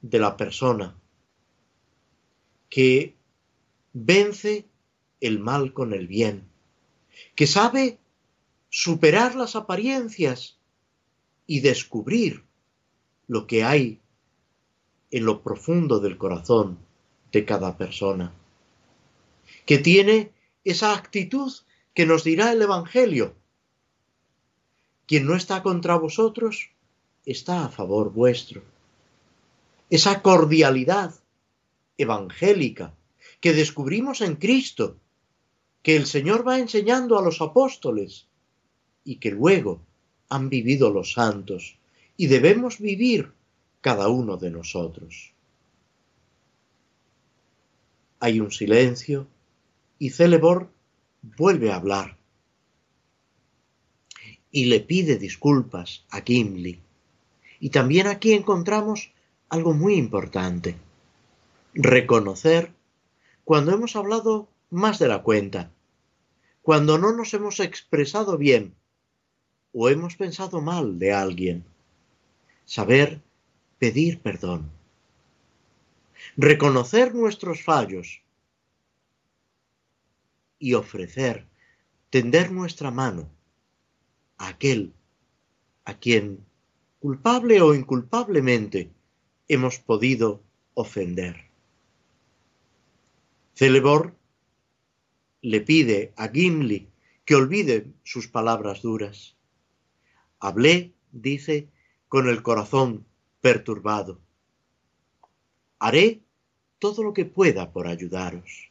de 0.01 0.19
la 0.19 0.37
persona 0.37 0.97
que 2.71 3.15
vence 3.93 4.65
el 5.21 5.39
mal 5.41 5.73
con 5.73 5.93
el 5.93 6.07
bien, 6.07 6.49
que 7.35 7.47
sabe 7.47 7.99
superar 8.71 9.35
las 9.35 9.57
apariencias 9.57 10.59
y 11.47 11.61
descubrir 11.61 12.45
lo 13.27 13.47
que 13.47 13.65
hay 13.65 14.01
en 15.11 15.25
lo 15.25 15.43
profundo 15.43 16.01
del 16.01 16.17
corazón 16.17 16.79
de 17.33 17.45
cada 17.45 17.77
persona, 17.77 18.33
que 19.67 19.79
tiene 19.79 20.33
esa 20.65 20.95
actitud 20.95 21.53
que 21.95 22.07
nos 22.07 22.25
dirá 22.25 22.53
el 22.53 22.63
Evangelio. 22.63 23.35
Quien 25.09 25.27
no 25.27 25.35
está 25.35 25.63
contra 25.63 25.97
vosotros, 25.97 26.69
está 27.25 27.65
a 27.65 27.71
favor 27.71 28.13
vuestro. 28.13 28.63
Esa 29.89 30.21
cordialidad 30.21 31.15
evangélica 31.97 32.95
que 33.41 33.55
descubrimos 33.55 34.21
en 34.21 34.37
Cristo, 34.37 34.99
que 35.83 35.97
el 35.97 36.05
Señor 36.05 36.47
va 36.47 36.59
enseñando 36.59 37.19
a 37.19 37.23
los 37.23 37.41
apóstoles 37.41 38.27
y 39.03 39.17
que 39.17 39.31
luego 39.31 39.81
han 40.29 40.51
vivido 40.51 40.91
los 40.91 41.13
santos 41.13 41.79
y 42.19 42.27
debemos 42.27 42.79
vivir 42.79 43.33
cada 43.81 44.09
uno 44.09 44.37
de 44.37 44.51
nosotros. 44.51 45.33
Hay 48.21 48.41
un 48.41 48.53
silencio 48.53 49.27
y 49.99 50.11
Celebor 50.11 50.69
vuelve 51.23 51.73
a 51.73 51.77
hablar 51.77 52.18
y 54.51 54.67
le 54.67 54.81
pide 54.81 55.17
disculpas 55.17 56.05
a 56.11 56.21
Gimli. 56.21 56.81
Y 57.61 57.71
también 57.71 58.07
aquí 58.07 58.33
encontramos 58.33 59.13
algo 59.49 59.73
muy 59.73 59.95
importante, 59.95 60.77
reconocer 61.75 62.73
cuando 63.45 63.73
hemos 63.73 63.97
hablado 63.97 64.49
más 64.71 64.99
de 64.99 65.09
la 65.09 65.23
cuenta, 65.23 65.71
cuando 66.63 66.99
no 66.99 67.13
nos 67.13 67.33
hemos 67.35 67.61
expresado 67.61 68.37
bien 68.37 68.75
o 69.73 69.89
hemos 69.89 70.17
pensado 70.17 70.61
mal 70.61 70.99
de 70.99 71.13
alguien, 71.13 71.65
saber 72.65 73.23
pedir 73.79 74.21
perdón, 74.21 74.71
reconocer 76.37 77.15
nuestros 77.15 77.63
fallos 77.63 78.23
y 80.59 80.75
ofrecer, 80.75 81.47
tender 82.11 82.51
nuestra 82.53 82.91
mano 82.91 83.31
aquel 84.39 84.93
a 85.85 85.95
quien, 85.95 86.45
culpable 87.01 87.61
o 87.61 87.75
inculpablemente, 87.75 88.91
hemos 89.49 89.79
podido 89.79 90.43
ofender. 90.75 91.51
Celebor 93.55 94.15
le 95.43 95.61
pide 95.61 96.13
a 96.17 96.29
Gimli 96.29 96.89
que 97.25 97.35
olvide 97.35 97.93
sus 98.05 98.29
palabras 98.29 98.83
duras. 98.83 99.37
Hablé, 100.41 100.93
dice, 101.11 101.69
con 102.09 102.29
el 102.29 102.43
corazón 102.43 103.07
perturbado. 103.41 104.21
Haré 105.79 106.23
todo 106.79 107.03
lo 107.03 107.13
que 107.13 107.25
pueda 107.25 107.73
por 107.73 107.87
ayudaros. 107.87 108.71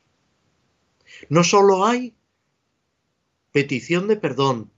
No 1.29 1.43
solo 1.43 1.85
hay 1.85 2.15
petición 3.51 4.07
de 4.07 4.17
perdón, 4.17 4.71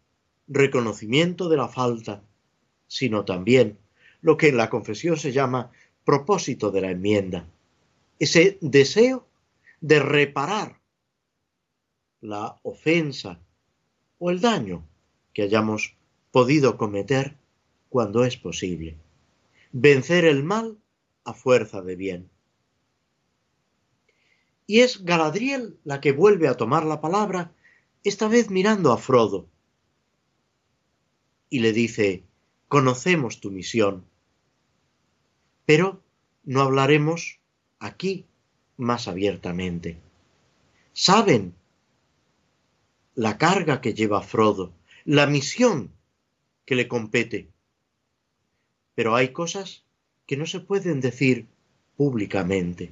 reconocimiento 0.49 1.47
de 1.47 1.57
la 1.57 1.69
falta, 1.69 2.23
sino 2.87 3.23
también 3.23 3.77
lo 4.21 4.35
que 4.35 4.49
en 4.49 4.57
la 4.57 4.69
confesión 4.69 5.15
se 5.15 5.31
llama 5.31 5.71
propósito 6.03 6.71
de 6.71 6.81
la 6.81 6.91
enmienda, 6.91 7.47
ese 8.17 8.57
deseo 8.61 9.27
de 9.79 9.99
reparar 9.99 10.79
la 12.19 12.59
ofensa 12.63 13.39
o 14.17 14.29
el 14.31 14.41
daño 14.41 14.83
que 15.33 15.43
hayamos 15.43 15.95
podido 16.31 16.77
cometer 16.77 17.37
cuando 17.87 18.25
es 18.25 18.35
posible. 18.35 18.97
Vencer 19.71 20.25
el 20.25 20.43
mal 20.43 20.77
a 21.23 21.33
fuerza 21.33 21.81
de 21.81 21.95
bien. 21.95 22.29
Y 24.67 24.81
es 24.81 25.05
Galadriel 25.05 25.77
la 25.83 26.01
que 26.01 26.11
vuelve 26.11 26.47
a 26.47 26.57
tomar 26.57 26.85
la 26.85 27.01
palabra, 27.01 27.53
esta 28.03 28.27
vez 28.27 28.49
mirando 28.49 28.91
a 28.91 28.97
Frodo, 28.97 29.47
y 31.49 31.59
le 31.59 31.73
dice, 31.73 32.23
conocemos 32.67 33.39
tu 33.39 33.51
misión, 33.51 34.05
pero 35.65 36.01
no 36.43 36.61
hablaremos 36.61 37.39
aquí 37.79 38.25
más 38.77 39.07
abiertamente. 39.07 39.97
Saben 40.93 41.53
la 43.15 43.37
carga 43.37 43.81
que 43.81 43.93
lleva 43.93 44.21
Frodo, 44.21 44.71
la 45.05 45.27
misión 45.27 45.91
que 46.65 46.75
le 46.75 46.87
compete. 46.87 47.47
Pero 48.95 49.15
hay 49.15 49.29
cosas 49.29 49.83
que 50.25 50.37
no 50.37 50.45
se 50.45 50.59
pueden 50.59 51.01
decir 51.01 51.47
públicamente. 51.97 52.91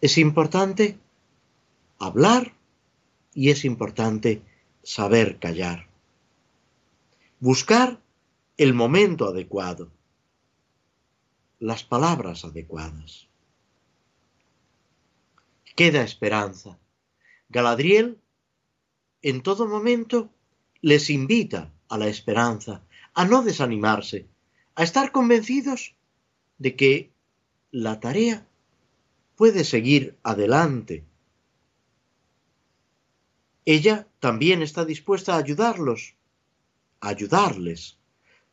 Es 0.00 0.18
importante 0.18 0.98
hablar 1.98 2.52
y 3.34 3.50
es 3.50 3.64
importante 3.64 4.42
saber 4.82 5.38
callar. 5.38 5.86
Buscar 7.40 8.00
el 8.56 8.72
momento 8.72 9.26
adecuado, 9.26 9.90
las 11.58 11.84
palabras 11.84 12.46
adecuadas. 12.46 13.28
Queda 15.74 16.02
esperanza. 16.02 16.78
Galadriel 17.50 18.18
en 19.20 19.42
todo 19.42 19.68
momento 19.68 20.30
les 20.80 21.10
invita 21.10 21.70
a 21.90 21.98
la 21.98 22.08
esperanza, 22.08 22.82
a 23.12 23.26
no 23.26 23.42
desanimarse, 23.42 24.26
a 24.74 24.82
estar 24.82 25.12
convencidos 25.12 25.94
de 26.56 26.74
que 26.74 27.10
la 27.70 28.00
tarea 28.00 28.46
puede 29.36 29.64
seguir 29.64 30.16
adelante. 30.22 31.04
Ella 33.66 34.08
también 34.20 34.62
está 34.62 34.86
dispuesta 34.86 35.34
a 35.34 35.38
ayudarlos, 35.38 36.15
ayudarles, 37.00 37.98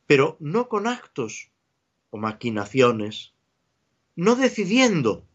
pero 0.08 0.38
no 0.40 0.68
con 0.68 0.88
actos 0.88 1.52
o 2.10 2.18
maquinaciones, 2.18 3.34
no 4.16 4.36
decidiendo, 4.36 5.26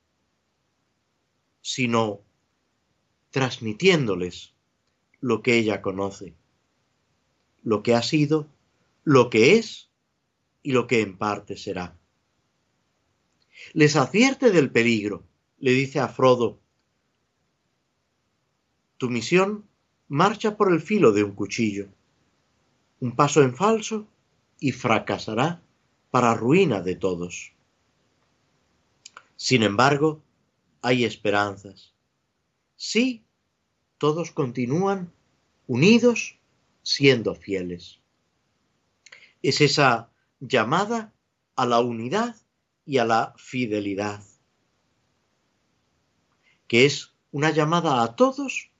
sino 1.60 2.20
transmitiéndoles 3.30 4.54
lo 5.20 5.42
que 5.42 5.56
ella 5.56 5.82
conoce, 5.82 6.34
lo 7.62 7.82
que 7.82 7.94
ha 7.94 8.02
sido, 8.02 8.48
lo 9.04 9.30
que 9.30 9.56
es 9.56 9.90
y 10.62 10.72
lo 10.72 10.86
que 10.86 11.00
en 11.00 11.16
parte 11.18 11.56
será. 11.56 11.98
Les 13.72 13.96
advierte 13.96 14.50
del 14.50 14.70
peligro, 14.70 15.24
le 15.58 15.72
dice 15.72 15.98
a 15.98 16.08
Frodo, 16.08 16.60
tu 18.96 19.10
misión 19.10 19.66
marcha 20.08 20.56
por 20.56 20.72
el 20.72 20.80
filo 20.80 21.12
de 21.12 21.24
un 21.24 21.32
cuchillo, 21.32 21.88
un 23.00 23.14
paso 23.14 23.42
en 23.42 23.54
falso 23.54 24.06
y 24.60 24.72
fracasará 24.72 25.62
para 26.10 26.34
ruina 26.34 26.80
de 26.80 26.96
todos. 26.96 27.52
Sin 29.36 29.62
embargo, 29.62 30.22
hay 30.82 31.04
esperanzas. 31.04 31.94
Sí, 32.76 33.24
todos 33.98 34.32
continúan 34.32 35.12
unidos 35.66 36.38
siendo 36.82 37.34
fieles. 37.34 38.00
Es 39.42 39.60
esa 39.60 40.10
llamada 40.40 41.12
a 41.54 41.66
la 41.66 41.80
unidad 41.80 42.36
y 42.84 42.98
a 42.98 43.04
la 43.04 43.34
fidelidad, 43.36 44.22
que 46.66 46.86
es 46.86 47.12
una 47.30 47.50
llamada 47.50 48.02
a 48.02 48.16
todos, 48.16 48.70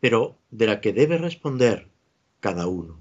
pero 0.00 0.38
de 0.50 0.66
la 0.66 0.80
que 0.80 0.92
debe 0.92 1.18
responder 1.18 1.90
cada 2.40 2.66
uno. 2.66 3.00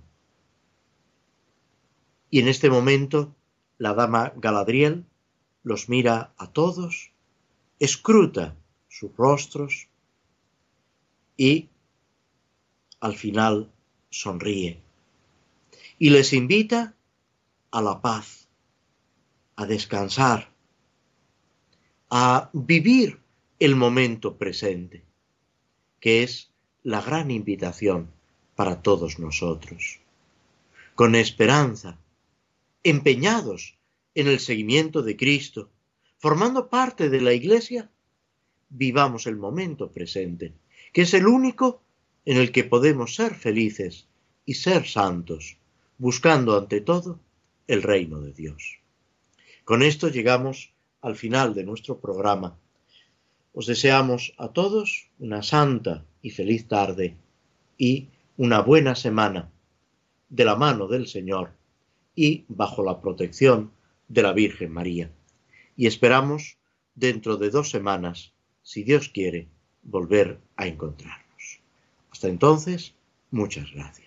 Y 2.30 2.40
en 2.40 2.48
este 2.48 2.70
momento 2.70 3.36
la 3.78 3.94
dama 3.94 4.34
Galadriel 4.36 5.06
los 5.64 5.90
mira 5.90 6.34
a 6.38 6.52
todos, 6.52 7.12
escruta 7.80 8.56
sus 8.88 9.16
rostros 9.16 9.88
y 11.36 11.70
al 13.00 13.16
final 13.16 13.72
sonríe 14.10 14.82
y 16.00 16.10
les 16.10 16.34
invita 16.34 16.96
a 17.72 17.82
la 17.82 18.02
paz, 18.02 18.48
a 19.56 19.66
descansar, 19.66 20.52
a 22.10 22.50
vivir 22.54 23.20
el 23.60 23.76
momento 23.76 24.38
presente, 24.38 25.04
que 26.00 26.24
es 26.24 26.52
la 26.84 27.02
gran 27.02 27.32
invitación 27.32 28.12
para 28.58 28.82
todos 28.82 29.20
nosotros. 29.20 30.00
Con 30.96 31.14
esperanza, 31.14 32.00
empeñados 32.84 33.78
en 34.16 34.28
el 34.28 34.40
seguimiento 34.40 35.04
de 35.04 35.16
Cristo, 35.16 35.70
formando 36.18 36.68
parte 36.68 37.10
de 37.10 37.22
la 37.22 37.34
Iglesia, 37.34 37.92
vivamos 38.70 39.28
el 39.28 39.38
momento 39.38 39.92
presente, 39.92 40.54
que 40.92 41.04
es 41.04 41.14
el 41.14 41.28
único 41.28 41.84
en 42.26 42.38
el 42.38 42.52
que 42.52 42.64
podemos 42.64 43.14
ser 43.14 43.36
felices 43.36 44.08
y 44.44 44.56
ser 44.56 44.88
santos, 44.88 45.58
buscando 46.00 46.58
ante 46.58 46.82
todo 46.82 47.20
el 47.68 47.84
reino 47.84 48.22
de 48.22 48.34
Dios. 48.34 48.80
Con 49.66 49.84
esto 49.84 50.10
llegamos 50.10 50.74
al 51.02 51.16
final 51.16 51.54
de 51.54 51.64
nuestro 51.64 52.00
programa. 52.00 52.58
Os 53.54 53.68
deseamos 53.68 54.34
a 54.40 54.48
todos 54.50 55.12
una 55.20 55.44
santa 55.44 56.06
y 56.24 56.32
feliz 56.32 56.68
tarde 56.68 57.16
y 57.78 58.10
una 58.38 58.62
buena 58.62 58.94
semana 58.94 59.52
de 60.30 60.46
la 60.46 60.56
mano 60.56 60.88
del 60.88 61.08
Señor 61.08 61.52
y 62.16 62.46
bajo 62.48 62.84
la 62.84 63.02
protección 63.02 63.72
de 64.08 64.22
la 64.22 64.32
Virgen 64.32 64.72
María. 64.72 65.12
Y 65.76 65.88
esperamos 65.88 66.58
dentro 66.94 67.38
de 67.38 67.50
dos 67.50 67.70
semanas, 67.70 68.34
si 68.62 68.84
Dios 68.84 69.10
quiere, 69.10 69.48
volver 69.82 70.40
a 70.56 70.68
encontrarnos. 70.68 71.60
Hasta 72.12 72.28
entonces, 72.28 72.94
muchas 73.32 73.72
gracias. 73.74 74.07